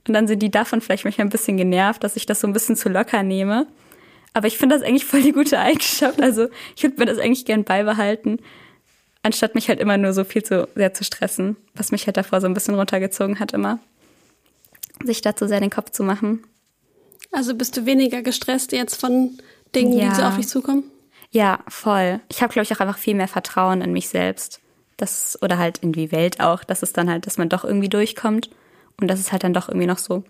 [0.08, 2.54] Und dann sind die davon vielleicht manchmal ein bisschen genervt, dass ich das so ein
[2.54, 3.66] bisschen zu locker nehme.
[4.34, 6.22] Aber ich finde das eigentlich voll die gute Eigenschaft.
[6.22, 8.40] Also ich würde mir das eigentlich gern beibehalten,
[9.24, 12.42] anstatt mich halt immer nur so viel zu sehr zu stressen, was mich halt davor
[12.42, 13.80] so ein bisschen runtergezogen hat immer.
[15.04, 16.44] Sich dazu sehr den Kopf zu machen.
[17.32, 19.38] Also bist du weniger gestresst jetzt von
[19.74, 20.10] Dingen, ja.
[20.10, 20.84] die so auf dich zukommen?
[21.32, 22.20] Ja, voll.
[22.30, 24.62] Ich habe, glaube ich, auch einfach viel mehr Vertrauen in mich selbst.
[24.98, 27.90] Das, oder halt in die Welt auch, dass es dann halt, dass man doch irgendwie
[27.90, 28.50] durchkommt.
[28.98, 30.24] Und dass es halt dann doch irgendwie noch so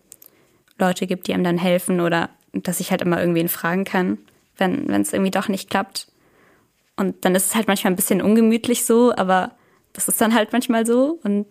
[0.80, 4.18] Leute gibt, die einem dann helfen oder dass ich halt immer irgendwen fragen kann,
[4.58, 6.08] wenn es irgendwie doch nicht klappt.
[6.98, 9.52] Und dann ist es halt manchmal ein bisschen ungemütlich so, aber
[9.94, 11.46] das ist dann halt manchmal so und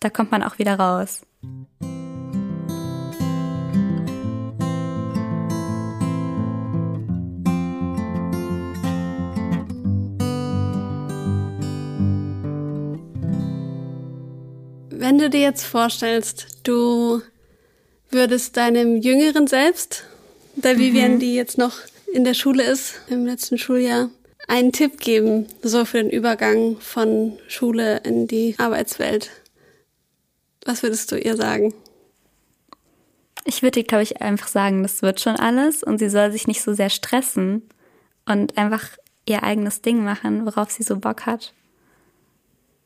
[0.00, 1.26] da kommt man auch wieder raus.
[15.08, 17.22] Wenn du dir jetzt vorstellst, du
[18.10, 20.04] würdest deinem jüngeren Selbst,
[20.54, 21.18] der Vivian, mhm.
[21.18, 21.78] die jetzt noch
[22.12, 24.10] in der Schule ist, im letzten Schuljahr,
[24.48, 29.30] einen Tipp geben, so für den Übergang von Schule in die Arbeitswelt.
[30.66, 31.72] Was würdest du ihr sagen?
[33.46, 36.60] Ich würde glaube ich, einfach sagen, das wird schon alles und sie soll sich nicht
[36.60, 37.62] so sehr stressen
[38.26, 38.90] und einfach
[39.24, 41.54] ihr eigenes Ding machen, worauf sie so Bock hat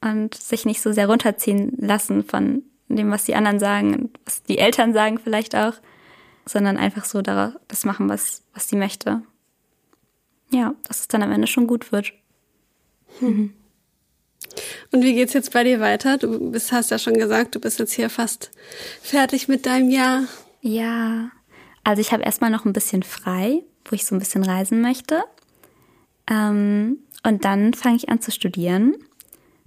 [0.03, 4.59] und sich nicht so sehr runterziehen lassen von dem, was die anderen sagen, was die
[4.59, 5.75] Eltern sagen vielleicht auch,
[6.45, 9.23] sondern einfach so das machen, was, was sie möchte.
[10.51, 12.13] Ja, dass es dann am Ende schon gut wird.
[13.21, 13.55] Mhm.
[14.91, 16.19] Und wie geht's jetzt bei dir weiter?
[16.19, 18.51] Du bist, hast ja schon gesagt, du bist jetzt hier fast
[19.01, 20.25] fertig mit deinem Jahr.
[20.61, 21.31] Ja,
[21.85, 25.23] also ich habe erstmal noch ein bisschen frei, wo ich so ein bisschen reisen möchte.
[26.29, 28.95] Ähm, und dann fange ich an zu studieren.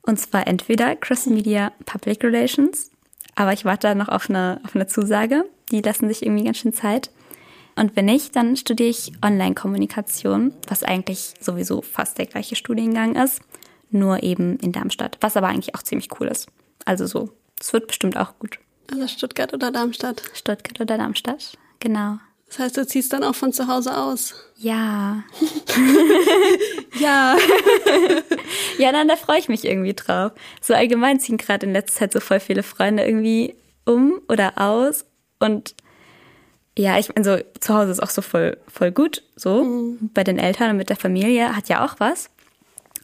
[0.05, 2.91] Und zwar entweder Cross Media Public Relations,
[3.35, 5.45] aber ich warte da noch auf eine, auf eine Zusage.
[5.71, 7.11] Die lassen sich irgendwie ganz schön Zeit.
[7.75, 13.41] Und wenn nicht, dann studiere ich Online-Kommunikation, was eigentlich sowieso fast der gleiche Studiengang ist,
[13.89, 16.47] nur eben in Darmstadt, was aber eigentlich auch ziemlich cool ist.
[16.85, 18.59] Also so, es wird bestimmt auch gut.
[18.91, 20.21] Also Stuttgart oder Darmstadt?
[20.33, 22.19] Stuttgart oder Darmstadt, genau.
[22.55, 24.33] Das heißt, du ziehst dann auch von zu Hause aus?
[24.55, 25.25] Ja.
[26.99, 27.35] ja.
[28.77, 30.31] ja, dann da freue ich mich irgendwie drauf.
[30.61, 35.03] So allgemein ziehen gerade in letzter Zeit so voll viele Freunde irgendwie um oder aus.
[35.37, 35.75] Und
[36.77, 40.11] ja, ich meine, so zu Hause ist auch so voll, voll gut, so mhm.
[40.13, 42.29] bei den Eltern und mit der Familie hat ja auch was.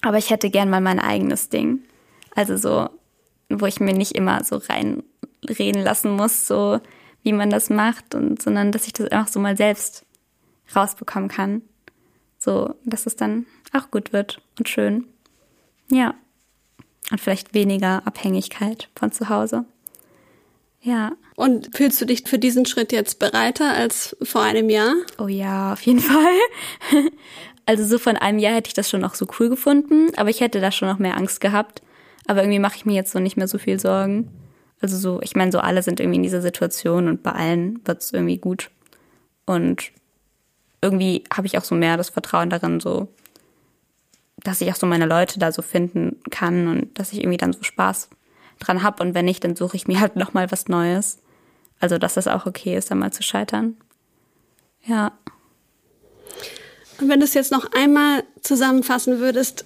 [0.02, 1.82] Aber ich hätte gern mal mein eigenes Ding.
[2.36, 2.89] Also so,
[3.49, 6.80] wo ich mir nicht immer so reinreden lassen muss, so
[7.24, 10.05] wie man das macht, und, sondern dass ich das einfach so mal selbst
[10.76, 11.61] rausbekommen kann.
[12.38, 15.05] So, dass es dann auch gut wird und schön.
[15.91, 16.15] Ja.
[17.11, 19.65] Und vielleicht weniger Abhängigkeit von zu Hause.
[20.82, 21.11] Ja.
[21.36, 24.95] Und fühlst du dich für diesen Schritt jetzt bereiter als vor einem Jahr?
[25.19, 26.39] Oh ja, auf jeden Fall.
[27.65, 30.41] Also so von einem Jahr hätte ich das schon noch so cool gefunden, aber ich
[30.41, 31.82] hätte da schon noch mehr Angst gehabt.
[32.28, 34.30] Aber irgendwie mache ich mir jetzt so nicht mehr so viel Sorgen.
[34.82, 38.01] Also so, ich meine, so alle sind irgendwie in dieser Situation und bei allen wird
[38.01, 38.71] es irgendwie gut.
[39.45, 39.91] Und
[40.82, 43.07] irgendwie habe ich auch so mehr das Vertrauen darin, so,
[44.38, 47.53] dass ich auch so meine Leute da so finden kann und dass ich irgendwie dann
[47.53, 48.09] so Spaß
[48.59, 49.03] dran habe.
[49.03, 51.19] Und wenn nicht, dann suche ich mir halt nochmal was Neues.
[51.79, 53.77] Also, dass das auch okay ist, dann mal zu scheitern.
[54.86, 55.11] Ja.
[56.99, 59.65] Und wenn du es jetzt noch einmal zusammenfassen würdest,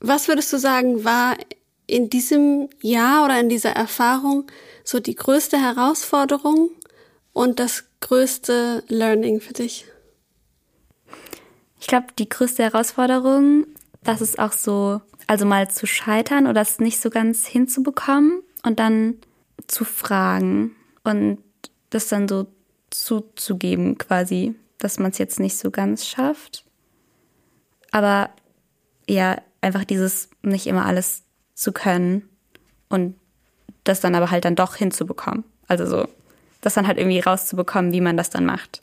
[0.00, 1.36] was würdest du sagen, war
[1.90, 4.46] in diesem Jahr oder in dieser Erfahrung
[4.84, 6.70] so die größte Herausforderung
[7.32, 9.86] und das größte Learning für dich?
[11.80, 13.66] Ich glaube, die größte Herausforderung,
[14.02, 18.78] das ist auch so, also mal zu scheitern oder es nicht so ganz hinzubekommen und
[18.78, 19.18] dann
[19.66, 21.38] zu fragen, und
[21.90, 22.46] das dann so
[22.90, 26.64] zuzugeben quasi, dass man es jetzt nicht so ganz schafft.
[27.90, 28.30] Aber
[29.08, 31.24] ja, einfach dieses nicht immer alles
[31.60, 32.28] zu können
[32.88, 33.16] und
[33.84, 35.44] das dann aber halt dann doch hinzubekommen.
[35.68, 36.08] Also so,
[36.60, 38.82] das dann halt irgendwie rauszubekommen, wie man das dann macht.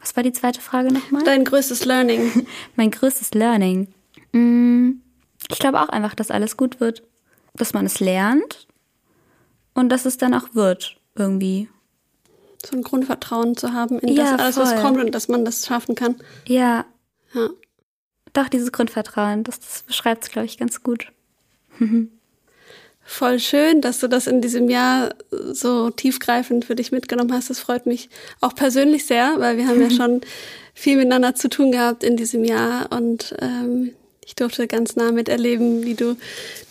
[0.00, 1.24] Was war die zweite Frage nochmal?
[1.24, 2.46] Dein größtes Learning.
[2.76, 3.88] mein größtes Learning.
[4.32, 4.92] Mm,
[5.50, 7.02] ich glaube auch einfach, dass alles gut wird.
[7.54, 8.68] Dass man es lernt
[9.74, 11.68] und dass es dann auch wird, irgendwie.
[12.64, 14.82] So ein Grundvertrauen zu haben in Ja, das alles, was voll.
[14.82, 16.16] kommt und dass man das schaffen kann.
[16.46, 16.84] Ja,
[17.34, 17.48] Ja.
[18.34, 21.10] doch, dieses Grundvertrauen, das, das beschreibt es, glaube ich, ganz gut.
[23.02, 27.50] Voll schön, dass du das in diesem Jahr so tiefgreifend für dich mitgenommen hast.
[27.50, 28.08] Das freut mich
[28.40, 30.20] auch persönlich sehr, weil wir haben ja schon
[30.74, 33.92] viel miteinander zu tun gehabt in diesem Jahr und ähm,
[34.24, 36.16] ich durfte ganz nah miterleben, wie du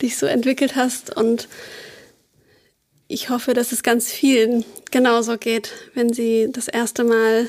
[0.02, 1.50] dich so entwickelt hast und
[3.10, 7.48] ich hoffe, dass es ganz vielen genauso geht, wenn sie das erste Mal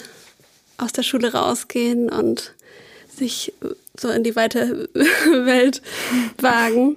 [0.79, 2.55] aus der Schule rausgehen und
[3.15, 3.53] sich
[3.97, 5.81] so in die weite Welt
[6.39, 6.97] wagen.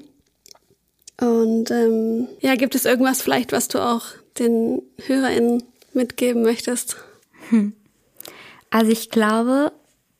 [1.19, 4.05] Und ähm, ja, gibt es irgendwas vielleicht, was du auch
[4.39, 6.97] den HörerInnen mitgeben möchtest?
[8.71, 9.71] Also ich glaube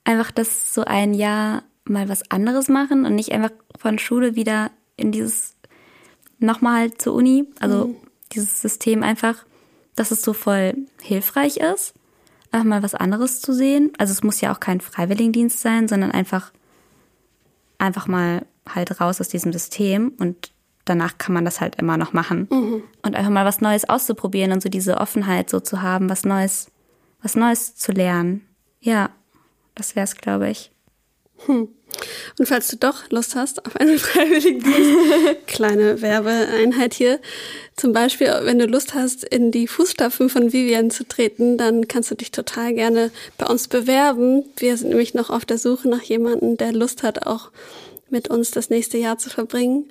[0.04, 4.70] einfach, dass so ein Jahr mal was anderes machen und nicht einfach von Schule wieder
[4.96, 5.56] in dieses
[6.40, 7.96] nochmal zur Uni, also
[8.32, 9.46] dieses System einfach,
[9.96, 11.94] dass es so voll hilfreich ist,
[12.52, 13.92] einfach mal was anderes zu sehen.
[13.98, 16.52] Also es muss ja auch kein Freiwilligendienst sein, sondern einfach
[17.80, 20.53] einfach mal halt raus aus diesem System und
[20.86, 22.48] danach kann man das halt immer noch machen
[23.02, 26.72] und einfach mal was Neues auszuprobieren und so diese Offenheit so zu haben, was Neues,
[27.22, 28.48] was Neues zu lernen.
[28.82, 29.10] Ja,
[29.76, 30.72] das wäre es, glaube ich.
[31.48, 37.20] Und falls du doch Lust hast auf einen Freiwilligendienst, kleine Werbeeinheit hier.
[37.76, 42.12] Zum Beispiel, wenn du Lust hast, in die Fußstapfen von Vivian zu treten, dann kannst
[42.12, 44.46] du dich total gerne bei uns bewerben.
[44.58, 47.52] Wir sind nämlich noch auf der Suche nach jemandem, der Lust hat, auch
[48.10, 49.90] mit uns das nächste Jahr zu verbringen.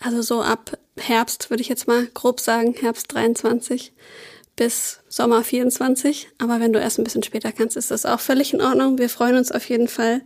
[0.00, 3.92] Also so ab Herbst, würde ich jetzt mal grob sagen, Herbst 23
[4.56, 6.28] bis Sommer 24.
[6.38, 8.98] Aber wenn du erst ein bisschen später kannst, ist das auch völlig in Ordnung.
[8.98, 10.22] Wir freuen uns auf jeden Fall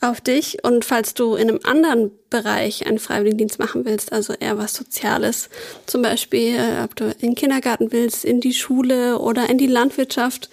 [0.00, 0.62] auf dich.
[0.64, 5.48] Und falls du in einem anderen Bereich einen Freiwilligendienst machen willst, also eher was Soziales,
[5.86, 9.66] zum Beispiel, äh, ob du in den Kindergarten willst, in die Schule oder in die
[9.66, 10.50] Landwirtschaft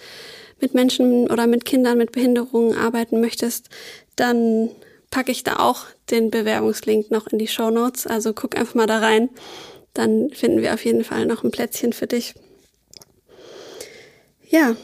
[0.60, 3.68] mit Menschen oder mit Kindern mit Behinderungen arbeiten möchtest,
[4.14, 4.70] dann
[5.12, 8.08] packe ich da auch den Bewerbungslink noch in die Show Notes.
[8.08, 9.28] Also guck einfach mal da rein.
[9.94, 12.34] Dann finden wir auf jeden Fall noch ein Plätzchen für dich.
[14.48, 14.74] Ja,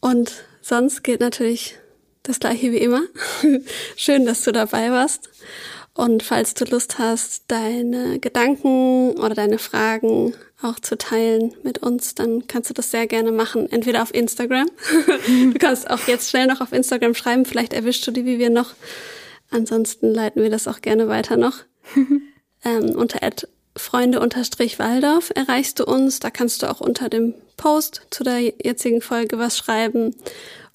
[0.00, 1.76] und sonst gilt natürlich
[2.24, 3.02] das gleiche wie immer.
[3.96, 5.30] Schön, dass du dabei warst.
[5.94, 12.14] Und falls du Lust hast, deine Gedanken oder deine Fragen auch zu teilen mit uns,
[12.14, 13.70] dann kannst du das sehr gerne machen.
[13.70, 14.70] Entweder auf Instagram.
[15.26, 17.44] du kannst auch jetzt schnell noch auf Instagram schreiben.
[17.44, 18.74] Vielleicht erwischst du die wie wir noch.
[19.52, 21.58] Ansonsten leiten wir das auch gerne weiter noch.
[22.64, 23.18] ähm, unter
[23.76, 26.20] Freunde-Waldorf erreichst du uns.
[26.20, 30.16] Da kannst du auch unter dem Post zu der jetzigen Folge was schreiben.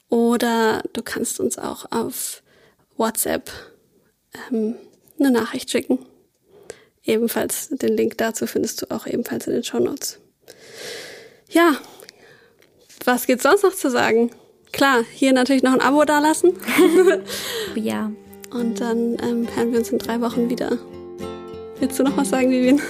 [0.09, 2.43] Oder du kannst uns auch auf
[2.97, 3.51] WhatsApp
[4.51, 4.75] ähm,
[5.19, 5.99] eine Nachricht schicken.
[7.03, 10.19] Ebenfalls den Link dazu findest du auch ebenfalls in den Shownotes.
[11.49, 11.77] Ja,
[13.05, 14.31] was gibt's sonst noch zu sagen?
[14.71, 16.53] Klar, hier natürlich noch ein Abo dalassen.
[17.75, 18.11] Ja.
[18.51, 20.77] Und dann ähm, hören wir uns in drei Wochen wieder.
[21.79, 22.81] Willst du noch was sagen, Vivian?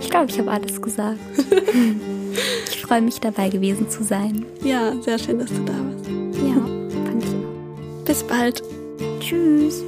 [0.00, 1.18] Ich glaube, ich habe alles gesagt.
[2.70, 4.44] ich freue mich, dabei gewesen zu sein.
[4.62, 6.06] Ja, sehr schön, dass du da warst.
[6.46, 6.54] Ja,
[7.04, 8.04] fand ich auch.
[8.04, 8.62] Bis bald.
[9.20, 9.82] Tschüss.